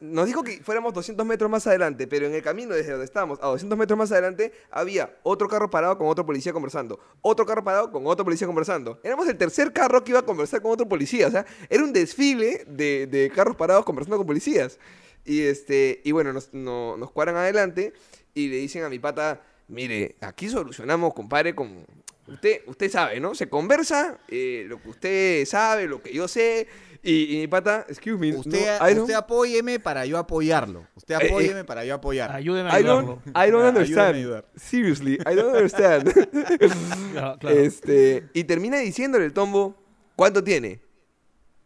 [0.02, 3.40] nos dijo que fuéramos 200 metros más adelante, pero en el camino desde donde estábamos
[3.42, 7.64] a 200 metros más adelante había otro carro parado con otro policía conversando, otro carro
[7.64, 9.00] parado con otro policía conversando.
[9.04, 11.94] Éramos el tercer carro que iba a conversar con otro policía, o sea, era un
[11.94, 14.78] desfile de, de carros parados conversando con policías.
[15.24, 17.94] Y, este, y bueno, nos, no- nos cuadran adelante
[18.34, 21.86] y le dicen a mi pata, mire, aquí solucionamos, compadre, con...
[22.32, 23.36] Usted, usted sabe, ¿no?
[23.36, 26.68] Se conversa eh, lo que usted sabe, lo que yo sé.
[27.04, 30.86] Y, y mi pata, excuse me, Usted, no, I don't- usted apóyeme para yo apoyarlo.
[30.96, 31.28] Usted Eh, eh.
[31.28, 32.32] apóyeme para yo apoyar.
[32.32, 33.20] Ayúdeme a I don't.
[33.36, 34.16] I don't understand.
[34.16, 34.46] ayudar.
[34.56, 36.12] Seriously, I don't understand.
[37.40, 37.50] Claro.
[37.50, 39.76] Este, y termina diciéndole el tombo,
[40.16, 40.80] ¿cuánto tiene?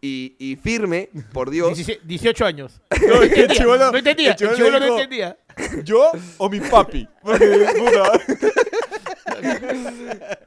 [0.02, 2.82] Y, y firme, por Dios, 17 18 años.
[3.02, 5.38] No, No es que el no entendía, el chibolo el chibolo no entendía.
[5.84, 7.08] ¿Yo o mi papi?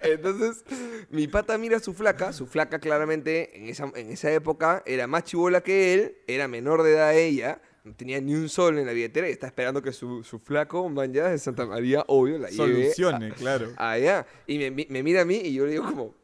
[0.01, 0.65] Entonces,
[1.11, 2.33] mi pata mira a su flaca.
[2.33, 6.17] Su flaca, claramente, en esa, en esa época, era más chivola que él.
[6.27, 7.61] Era menor de edad ella.
[7.85, 9.29] No tenía ni un sol en la billetera.
[9.29, 12.57] Y está esperando que su, su flaco, man, ya de Santa María, obvio, la lleve
[12.93, 13.73] Solucione, claro.
[13.77, 14.27] allá.
[14.47, 16.15] Y me, mi- me mira a mí y yo le digo como...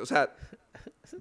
[0.00, 0.34] O sea,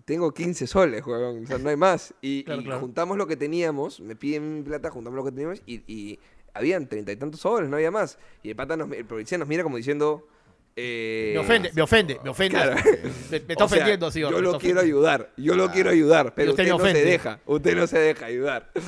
[0.06, 1.44] tengo 15 soles, huevón.
[1.44, 2.14] O sea, no hay más.
[2.22, 2.82] Y, Claro, y claro.
[2.82, 4.00] juntamos lo que teníamos.
[4.02, 5.62] Me piden plata, juntamos lo que teníamos.
[5.66, 6.20] Y, y
[6.58, 8.18] habían treinta y tantos soles, no había más.
[8.44, 10.28] Y el pata, nos, el policía nos mira como diciendo...
[10.76, 12.56] eh, Me ofende, me ofende, me ofende.
[12.58, 12.76] Claro.
[12.76, 12.92] Me,
[13.32, 14.32] me está o sea, ofendiendo, señor.
[14.32, 17.88] Yo lo quiero ayudar, yo lo quiero ayudar, pero usted no se deja, usted no
[17.88, 18.72] se deja ayudar.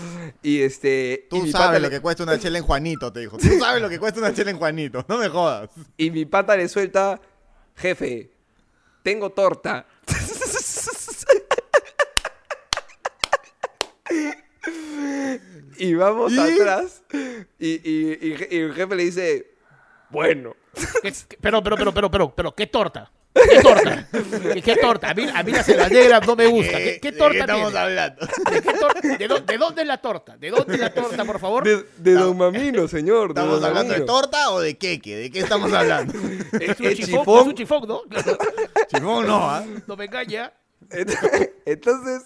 [0.44, 3.12] Y este, y Tú mi sabes pata lo le- que cuesta una chela en Juanito,
[3.12, 3.38] te dijo.
[3.42, 5.04] Tú sabes lo que cuesta una chela en Juanito.
[5.08, 5.70] No me jodas.
[5.98, 7.20] y mi pata le suelta,
[7.76, 8.30] jefe,
[9.04, 9.86] tengo torta.
[15.80, 16.40] Y vamos ¿Y?
[16.40, 19.52] atrás y, y- y el jefe le dice,
[20.10, 20.56] bueno.
[21.02, 23.12] ¿Qué- qué- Pero, pero, pero, pero, pero, pero, ¿qué torta?
[23.34, 24.08] ¿Qué torta?
[24.54, 25.12] ¿Qué, qué torta?
[25.12, 26.78] A mí, a mí la selva negra no me gusta.
[26.78, 27.80] ¿Qué, qué ¿De torta estamos tiene?
[27.80, 28.26] hablando?
[28.26, 28.62] ¿De,
[29.18, 30.36] qué de de dónde es la torta?
[30.38, 31.64] ¿De dónde es la torta, por favor?
[31.64, 33.30] De, de Don Mamino, señor.
[33.30, 35.16] ¿Estamos Don hablando de torta o de queque?
[35.16, 36.14] ¿De qué estamos hablando?
[36.60, 37.40] Es un ¿Es chifón, chifón?
[37.42, 38.02] es un chifón, ¿no?
[38.04, 38.38] Claro.
[38.88, 39.64] Chifón no, ¿ah?
[39.88, 40.52] No me engaña.
[40.92, 42.24] Ent- Entonces,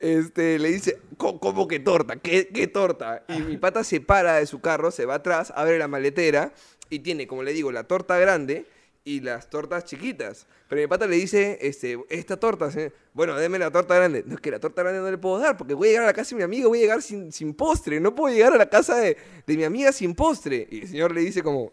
[0.00, 2.16] este, le dice, "¿Cómo- ¿cómo que torta?
[2.16, 3.24] ¿Qué, torta?
[3.28, 6.52] Y mi pata se para de su carro, se va atrás, abre la maletera
[6.88, 8.66] y tiene, como le digo, la torta grande
[9.04, 10.46] y las tortas chiquitas.
[10.68, 12.70] Pero mi pata le dice, este, esta torta,
[13.12, 14.24] bueno, déme la torta grande.
[14.26, 16.06] No, es que la torta grande no le puedo dar porque voy a llegar a
[16.06, 18.00] la casa de mi amiga, voy a llegar sin, sin postre.
[18.00, 20.66] No puedo llegar a la casa de, de mi amiga sin postre.
[20.70, 21.72] Y el señor le dice como...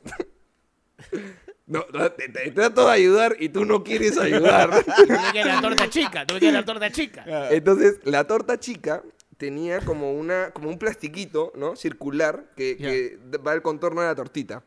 [1.71, 4.69] No, no, te, te trato de ayudar y tú no quieres ayudar.
[5.07, 7.23] Me queda la torta chica, no me queda la torta chica.
[7.49, 9.01] Entonces, la torta chica
[9.37, 11.77] tenía como una como un plastiquito, ¿no?
[11.77, 13.17] Circular que,
[13.47, 14.63] va al contorno de la tortita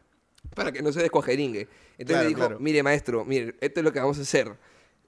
[0.54, 1.68] para que no se descuajeringue.
[1.98, 2.60] Entonces Claro, le dijo, claro.
[2.60, 4.56] mire maestro, mire, esto es lo que vamos a hacer.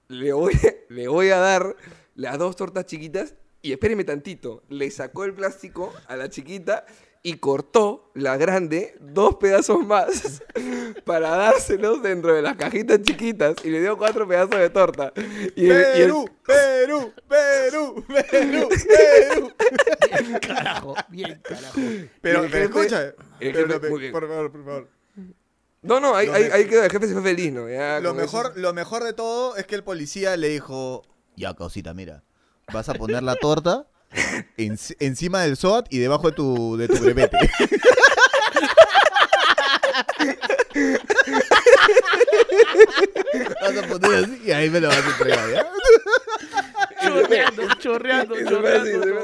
[0.07, 0.53] Le voy,
[0.89, 1.75] le voy a dar
[2.13, 3.33] las dos tortas chiquitas
[3.63, 4.61] y espéreme tantito.
[4.69, 6.85] Le sacó el plástico a la chiquita
[7.23, 10.41] y cortó la grande dos pedazos más
[11.05, 15.11] para dárselos dentro de las cajitas chiquitas y le dio cuatro pedazos de torta.
[15.55, 19.53] Y el- y el- Perú, Perú, Perú, Perú, Perú.
[20.09, 21.79] Bien, carajo, bien, carajo.
[22.21, 23.13] Pero, jefe- escucha.
[23.39, 24.11] pero, jefe- pero, muy bien.
[24.13, 24.87] por favor, por favor.
[25.81, 26.27] No, no, ahí,
[26.67, 27.69] quedó, el jefe se fue feliz, ¿no?
[27.69, 31.03] Ya Lo eso- mejor, lo mejor de todo es que el policía le dijo,
[31.35, 32.23] ya cosita, mira,
[32.73, 33.87] vas a poner la torta
[34.57, 37.37] en- encima del SOAT y debajo de tu, de tu brevete.
[43.61, 45.67] vas a poner así y ahí me lo vas a entregar, ¿ya?
[47.03, 49.19] Chorreando, chorreando, chorreando.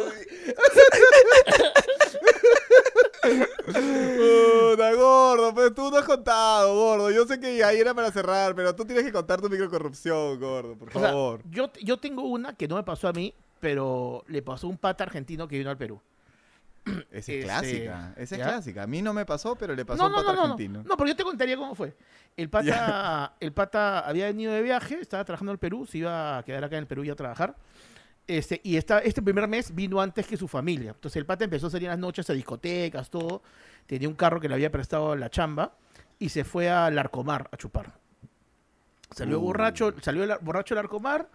[3.22, 7.12] Puta, gordo, pero tú no has contado, gordo.
[7.12, 10.76] Yo sé que ahí era para cerrar, pero tú tienes que contar tu microcorrupción, gordo,
[10.78, 11.42] por O sea, favor.
[11.50, 13.34] yo, yo tengo una que no me pasó a mí,
[13.64, 16.02] pero le pasó un pata argentino que vino al Perú.
[16.86, 18.44] Esa es este, clásica, esa es ¿ya?
[18.50, 18.84] clásica.
[18.84, 20.54] A mí no me pasó, pero le pasó No, a un pata no, no, no.
[20.54, 20.84] argentino.
[20.84, 21.96] No, pero yo te contaría cómo fue.
[22.36, 26.40] El pata, el pata había venido de viaje, estaba trabajando en el Perú, se iba
[26.40, 27.56] a quedar acá en el Perú y a trabajar.
[28.28, 30.92] Este, y esta, este primer mes vino antes que su familia.
[30.92, 33.44] Entonces el pata empezó a salir en las noches a discotecas, todo.
[33.86, 35.72] Tenía un carro que le había prestado la chamba
[36.20, 37.94] y se fue al Arcomar a chupar.
[39.12, 39.44] Salió Uh.
[39.44, 41.30] borracho, salió el, borracho del Arcomar,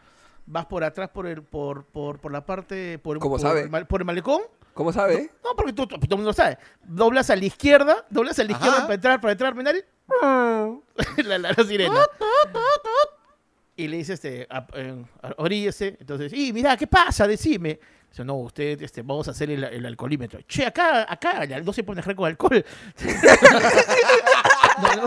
[0.51, 3.62] vas por atrás por el, por, por, por la parte, por, ¿Cómo por sabe?
[3.62, 4.42] el mal- por el malecón,
[4.74, 5.30] ¿Cómo sabe?
[5.42, 6.57] No, porque tú, todo el mundo lo sabe.
[6.84, 8.82] Doblas a la izquierda, doblas a la izquierda Ajá.
[8.86, 9.84] para entrar, para entrar al penal.
[11.18, 12.01] y- la, la, la sirena.
[13.76, 15.05] Y le dice, este, a- eh,
[15.36, 15.96] oríllese.
[16.01, 17.26] Entonces, y mira, ¿qué pasa?
[17.26, 17.78] Decime.
[18.11, 20.40] Dice, no, usted, este, vamos a hacer el, el alcoholímetro.
[20.48, 22.64] Che, acá, acá, ya no se pone con alcohol.
[24.82, 25.04] no, no,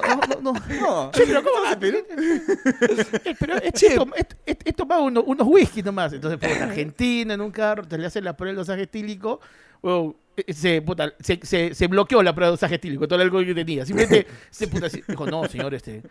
[0.00, 0.52] no, no, no.
[0.80, 1.10] No.
[1.12, 1.72] Che, pero ¿cómo va?
[1.72, 6.12] Eh, pero es- he, tom- he- he- tomado unos, unos whisky nomás.
[6.12, 9.40] Entonces, puta, Argentina en un carro, te le hacen la prueba de dosaje etílico.
[9.82, 13.26] Bueno, eh, se, puta, se, se, se bloqueó la prueba de dosaje etílico, todo el
[13.26, 13.84] alcohol que tenía.
[13.84, 16.02] Simplemente se puta, dijo, no, señor, este,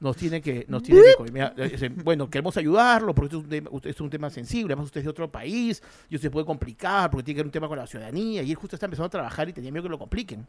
[0.00, 1.52] nos tiene que, nos tiene que comer".
[1.56, 4.86] Eh, Bueno, queremos ayudarlo porque esto es, un tema, usted- es un tema sensible, además
[4.86, 7.52] usted es de otro país, y usted se puede complicar porque tiene que ver un
[7.52, 9.88] tema con la ciudadanía, y él justo está empezando a trabajar y tenía miedo que
[9.90, 10.46] lo compliquen.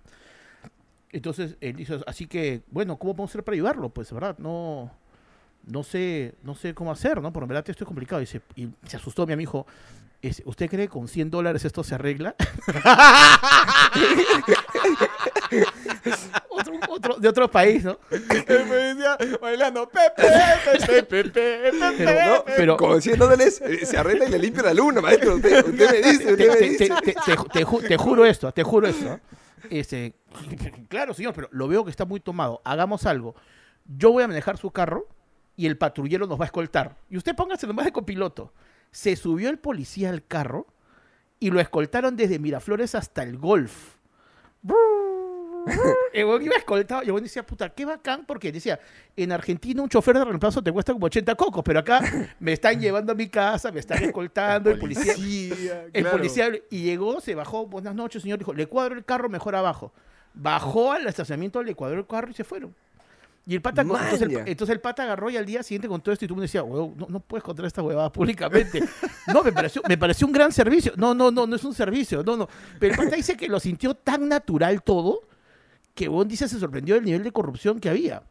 [1.12, 3.90] Entonces él dice, así que, bueno, ¿cómo podemos hacer para ayudarlo?
[3.90, 4.38] Pues, ¿verdad?
[4.38, 4.92] No,
[5.70, 7.32] no sé, no sé cómo hacer, ¿no?
[7.32, 8.22] Porque en verdad esto es complicado.
[8.22, 9.66] Y se, y se asustó mi amigo.
[10.44, 12.36] ¿Usted cree que con 100 dólares esto se arregla?
[16.50, 17.98] otro, otro, de otro país, ¿no?
[18.12, 20.24] El policía bailando Pepe,
[20.66, 24.64] Pepe, Pepe, Pepe, Pero, No, pero- con 100 dólares eh, se arregla y le limpia
[24.64, 25.36] la luna, maestro.
[25.36, 26.88] Usted, usted me dice, te, usted me te- dice.
[26.90, 29.20] te- te- te ju- te ju- te juro esto, te juro esto.
[29.70, 30.14] Este,
[30.90, 32.62] claro, señor, pero lo veo que está muy tomado.
[32.66, 33.36] Hagamos algo.
[33.86, 35.08] Yo voy a manejar su carro
[35.60, 36.96] y el patrullero nos va a escoltar.
[37.10, 38.54] Y usted póngase nomás de copiloto.
[38.92, 40.68] Se subió el policía al carro
[41.38, 43.98] y lo escoltaron desde Miraflores hasta el Golf.
[46.14, 48.80] El huevón iba escoltado y el decía, puta, qué bacán, porque decía,
[49.18, 52.02] en Argentina un chofer de reemplazo te cuesta como 80 cocos, pero acá
[52.40, 56.18] me están llevando a mi casa, me están escoltando, el policía, el claro.
[56.18, 59.92] policía y llegó, se bajó, buenas noches, señor, dijo, le cuadro el carro mejor abajo.
[60.34, 62.74] Bajó al estacionamiento, le cuadró el carro y se fueron.
[63.46, 64.44] Y el pata, entonces el, Maña.
[64.46, 66.64] entonces el pata agarró y al día siguiente con todo esto y tú me decías,
[66.68, 68.84] "Huevón, no, no puedes contar esta huevada públicamente.
[69.28, 70.94] No, me pareció, me pareció un gran servicio.
[70.98, 72.50] No, no, no, no es un servicio, no, no.
[72.80, 75.22] Pero el pata dice que lo sintió tan natural todo
[75.94, 78.24] que Bon dice se sorprendió del nivel de corrupción que había.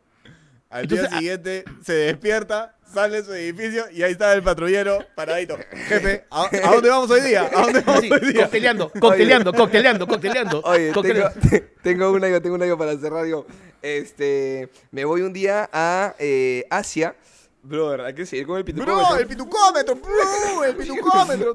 [0.70, 4.42] Al Entonces, día a- siguiente se despierta, sale de su edificio y ahí está el
[4.42, 5.56] patrullero paradito.
[5.88, 7.50] Jefe, ¿a, a dónde vamos hoy día?
[7.54, 8.42] ¿A dónde vamos hoy día?
[8.42, 10.60] cocteleando, cocteleando, cocteleando, cocteleando.
[10.64, 11.40] Oye, tengo, cocteleando.
[11.82, 13.46] tengo una yo, tengo una yo para cerrar yo.
[13.80, 17.14] Este, me voy un día a eh, Asia.
[17.62, 19.06] Brother, hay que seguir con el pitucómetro.
[19.08, 21.52] Bro, el pitucómetro, bro, el pitucómetro.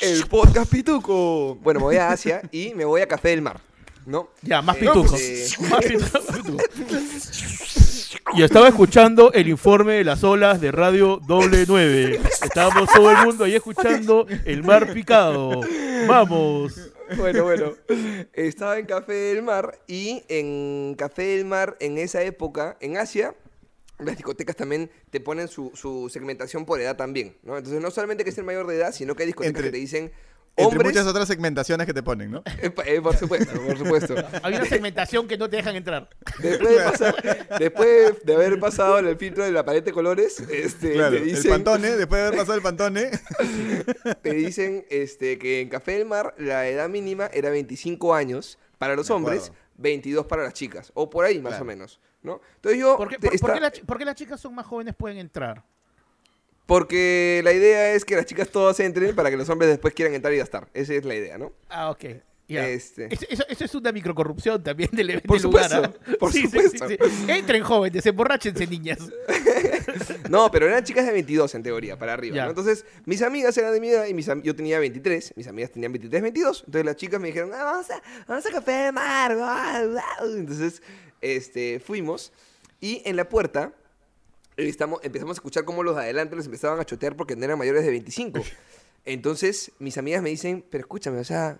[0.00, 1.54] El podcast pituco.
[1.62, 3.60] Bueno, me voy a Asia y me voy a Café del Mar,
[4.06, 4.30] ¿no?
[4.42, 5.16] Ya, más Eh, pituco.
[5.18, 6.62] eh, Más pituco, más pituco.
[8.34, 12.20] Y estaba escuchando el informe de las olas de Radio Doble 9.
[12.42, 15.60] Estábamos todo el mundo ahí escuchando el mar picado.
[16.06, 16.92] Vamos.
[17.16, 17.72] Bueno, bueno.
[18.32, 23.34] Estaba en Café del Mar y en Café del Mar, en esa época, en Asia,
[23.98, 27.58] las discotecas también te ponen su, su segmentación por edad también, ¿no?
[27.58, 29.72] Entonces, no solamente que es el mayor de edad, sino que hay discotecas Entre- que
[29.72, 30.12] te dicen
[30.56, 30.92] Entre hombres...
[30.92, 32.42] muchas otras segmentaciones que te ponen, ¿no?
[32.62, 34.14] Eh, eh, por supuesto, por supuesto.
[34.42, 36.08] Hay una segmentación que no te dejan entrar.
[36.42, 40.92] Después de, pasar- después de haber pasado el filtro de la pared de colores, este,
[40.94, 43.10] Claro, te el dicen, pantone, después de haber pasado el pantone.
[44.22, 48.96] te dicen este, que en Café del Mar la edad mínima era 25 años para
[48.96, 49.64] los hombres, acuerdo.
[49.76, 51.62] 22 para las chicas, o por ahí más Claro.
[51.64, 52.40] o menos, ¿no?
[52.56, 52.96] Entonces yo...
[52.96, 53.18] ¿Por qué,
[53.60, 55.64] la por qué las chicas son más jóvenes pueden entrar?
[56.70, 60.14] Porque la idea es que las chicas todas entren para que los hombres después quieran
[60.14, 60.68] entrar y gastar.
[60.72, 61.52] Esa es la idea, ¿no?
[61.68, 62.04] Ah, ok.
[62.46, 63.12] Este.
[63.12, 65.68] Eso, eso- eso es una microcorrupción también del, del Por lugar.
[65.68, 66.16] supuesto, ¿ah?
[66.20, 66.88] por Sí, supuesto.
[66.88, 67.24] sí, sí.
[67.28, 68.98] Entren jóvenes, emborráchense niñas.
[70.30, 72.46] No, pero eran chicas de 22 en teoría, para arriba.
[72.46, 75.90] Entonces, mis amigas eran de mi edad y mis yo tenía 23, mis amigas tenían
[75.92, 76.62] 23, 22.
[76.66, 79.34] Entonces las chicas me dijeron, "Ah, vamos, a, vamos a Café de Mar.
[79.36, 80.36] guau, guau".
[80.36, 80.82] Entonces,
[81.20, 82.32] este, fuimos
[82.80, 83.72] y en la puerta
[84.68, 87.58] estamos, empezamos a escuchar cómo los de adelante los empezaban a chotear porque no eran
[87.58, 88.40] mayores de 25.
[89.04, 91.58] Entonces, mis amigas me dicen, pero escúchame, o sea,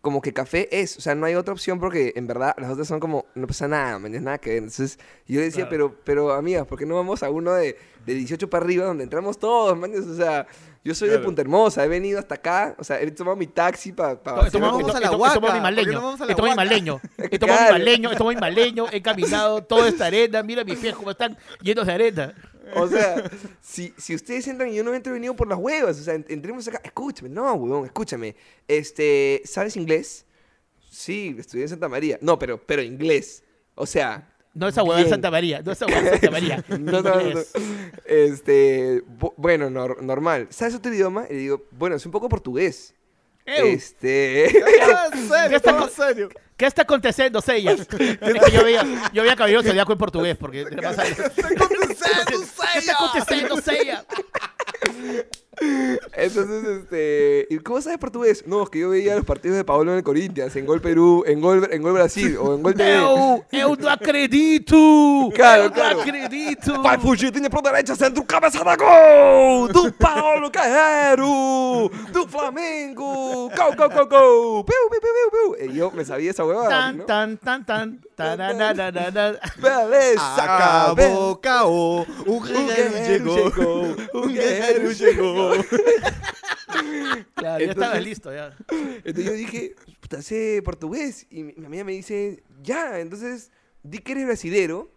[0.00, 2.88] como que café es, o sea, no hay otra opción porque en verdad las otras
[2.88, 4.58] son como, no pasa nada, man, nada que ver.
[4.60, 5.90] Entonces, yo decía, Claro.
[5.90, 7.76] pero, pero amigas, ¿por qué no vamos a uno de,
[8.06, 9.92] de 18 para arriba donde entramos todos, man?
[9.94, 10.46] O sea,
[10.84, 11.18] yo soy de.
[11.18, 14.12] Punta Hermosa, he venido hasta acá, o sea, he tomado mi taxi para...
[14.14, 15.34] Esto no es vamos a la esto- Huaca?
[15.34, 15.92] esto es muy ¿Por qué maleño.
[15.92, 16.54] es muy Huaca?
[16.56, 17.00] maleño.
[17.18, 17.72] Es muy Claro.
[17.72, 18.12] maleño.
[18.12, 18.86] Es muy maleño.
[18.92, 20.42] He caminado toda esta arena.
[20.42, 22.34] Mira mis pies cómo están llenos de arena.
[22.76, 23.22] O sea,
[23.60, 26.14] si, si ustedes entran y yo no entro he venido por las huevas, o sea,
[26.14, 28.36] en- entremos acá, escúchame, no, huevón, escúchame.
[28.68, 30.24] Este, ¿sabes inglés?
[30.88, 32.18] Sí, estudié en Santa María.
[32.22, 33.42] No, pero, pero inglés.
[33.74, 35.14] O sea, No esa huevada de Bien.
[35.14, 35.62] Santa María.
[35.64, 36.64] No esa huevada de Santa María.
[36.68, 37.40] no, no, no.
[38.04, 40.48] Este, bu- bueno, nor- normal.
[40.50, 41.26] ¿Sabes otro idioma?
[41.30, 42.94] Y le digo, bueno, es un poco portugués.
[43.46, 45.48] Eu, Este, ¿En serio?
[45.48, 46.28] ¿Qué está ¿En con- serio?
[46.56, 47.40] ¿Qué está aconteciendo,
[48.44, 48.84] que yo veía,
[49.14, 51.14] yo veía Caballero Zodiaco en portugués, porque era más ahí.
[51.14, 54.04] ¿Qué está aconteciendo, Seiya?
[56.12, 57.46] Entonces, este.
[57.50, 58.44] ¿Y cómo sabes portugués?
[58.46, 61.24] No, es que yo veía los partidos de Paolo en el Corinthians, en Gol Perú,
[61.26, 62.96] en Gol, en Gol Brasil o en Gol TV.
[62.96, 65.30] Eu, eu não acredito!
[65.34, 65.96] Claro, eu claro.
[65.96, 66.82] não acredito!
[66.82, 69.68] Vai fugir, tinha pro direita, centro, cabeçada, gol!
[69.68, 71.90] Do Paulo Carreiro!
[72.12, 73.50] Do Flamengo!
[73.50, 74.64] Gol, gol, gol, gol!
[74.64, 75.70] Piu, piu, piu, piu, piu.
[75.70, 76.68] Y yo me sabía esa huevada.
[76.68, 77.04] Tan, ¿no?
[77.04, 79.38] tan, tan, tan, tararararara.
[79.56, 80.42] Beleza!
[80.42, 82.06] Acabó, cao.
[82.26, 85.49] Un guerrero llegó, Un guerrero llegó.
[87.34, 88.56] Claro, ya estaba listo, ya.
[89.04, 91.26] Entonces yo dije, puta, sé portugués.
[91.30, 93.50] Y mi, mi amiga me dice, ya, entonces
[93.82, 94.90] di que eres brasilero,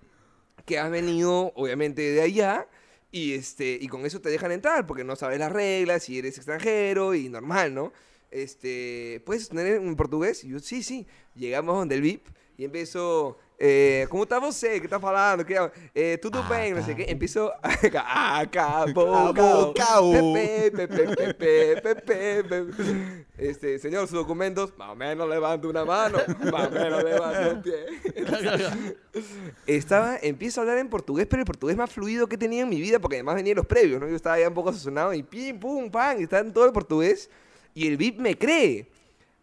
[0.65, 2.67] que has venido, obviamente, de allá.
[3.11, 6.37] Y, este, y con eso te dejan entrar, porque no sabes las reglas, y eres
[6.37, 7.93] extranjero, y normal, ¿no?
[8.31, 10.43] Este, ¿Puedes tener en portugués?
[10.43, 11.05] Y yo, sí, sí.
[11.35, 12.27] Llegamos donde el VIP,
[12.57, 13.37] y empezó...
[13.65, 14.81] Eh, ¿Cómo está você?
[14.81, 15.45] ¿Qué está falando?
[15.45, 15.57] ¿Qué,
[15.95, 17.05] eh, tudo bem, no sé qué.
[17.07, 17.53] Empezó...
[17.63, 20.11] Acabó, Acabó, cao.
[20.33, 23.25] Pepe, pepe, pepe, pepe, pepe.
[23.37, 26.17] Este, señor, sus documentos, más o menos levanta una mano,
[26.51, 28.97] más o menos levanta un pie.
[29.65, 32.81] Estaba, empiezo a hablar en portugués, pero el portugués más fluido que tenido en mi
[32.81, 34.09] vida, porque además venían los previos, ¿no?
[34.09, 36.73] Yo estaba ya un poco asesonado y pim, pum, pam, y estaba en todo el
[36.73, 37.29] portugués.
[37.73, 38.89] Y el VIP me cree.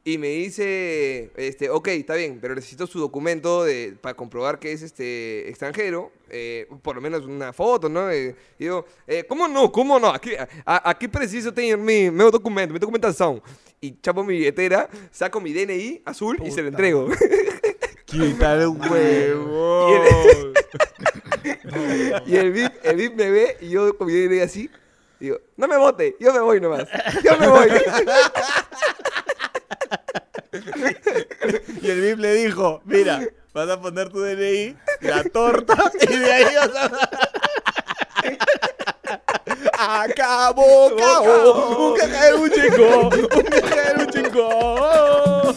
[0.02, 4.72] Y me dice, este, ok, está bien, pero necesito su documento de, para comprobar que
[4.72, 8.10] es este extranjero, eh, por lo menos una foto, ¿no?
[8.10, 9.70] Eh, y yo, eh, ¿cómo no?
[9.70, 10.08] ¿Cómo no?
[10.08, 10.30] Aquí,
[10.64, 13.42] a- aquí preciso tener mi, mi documento, mi documentación.
[13.78, 17.08] Y chapo mi billetera, saco mi DNI azul y se lo entrego.
[18.06, 20.02] Quítale un huevo.
[22.26, 24.70] y el VIP, el VIP me ve y yo con mi DNI así,
[25.18, 26.88] digo, no me vote, yo me voy nomás,
[27.22, 27.68] yo me voy.
[31.82, 33.20] Y el VIP le dijo, mira,
[33.52, 37.10] vas a poner tu DNI, la torta, y de ahí vas a...
[40.02, 41.92] Acabó, cao.
[41.92, 43.08] Un guerrero llegó.
[43.08, 45.54] Un guerrero llegó.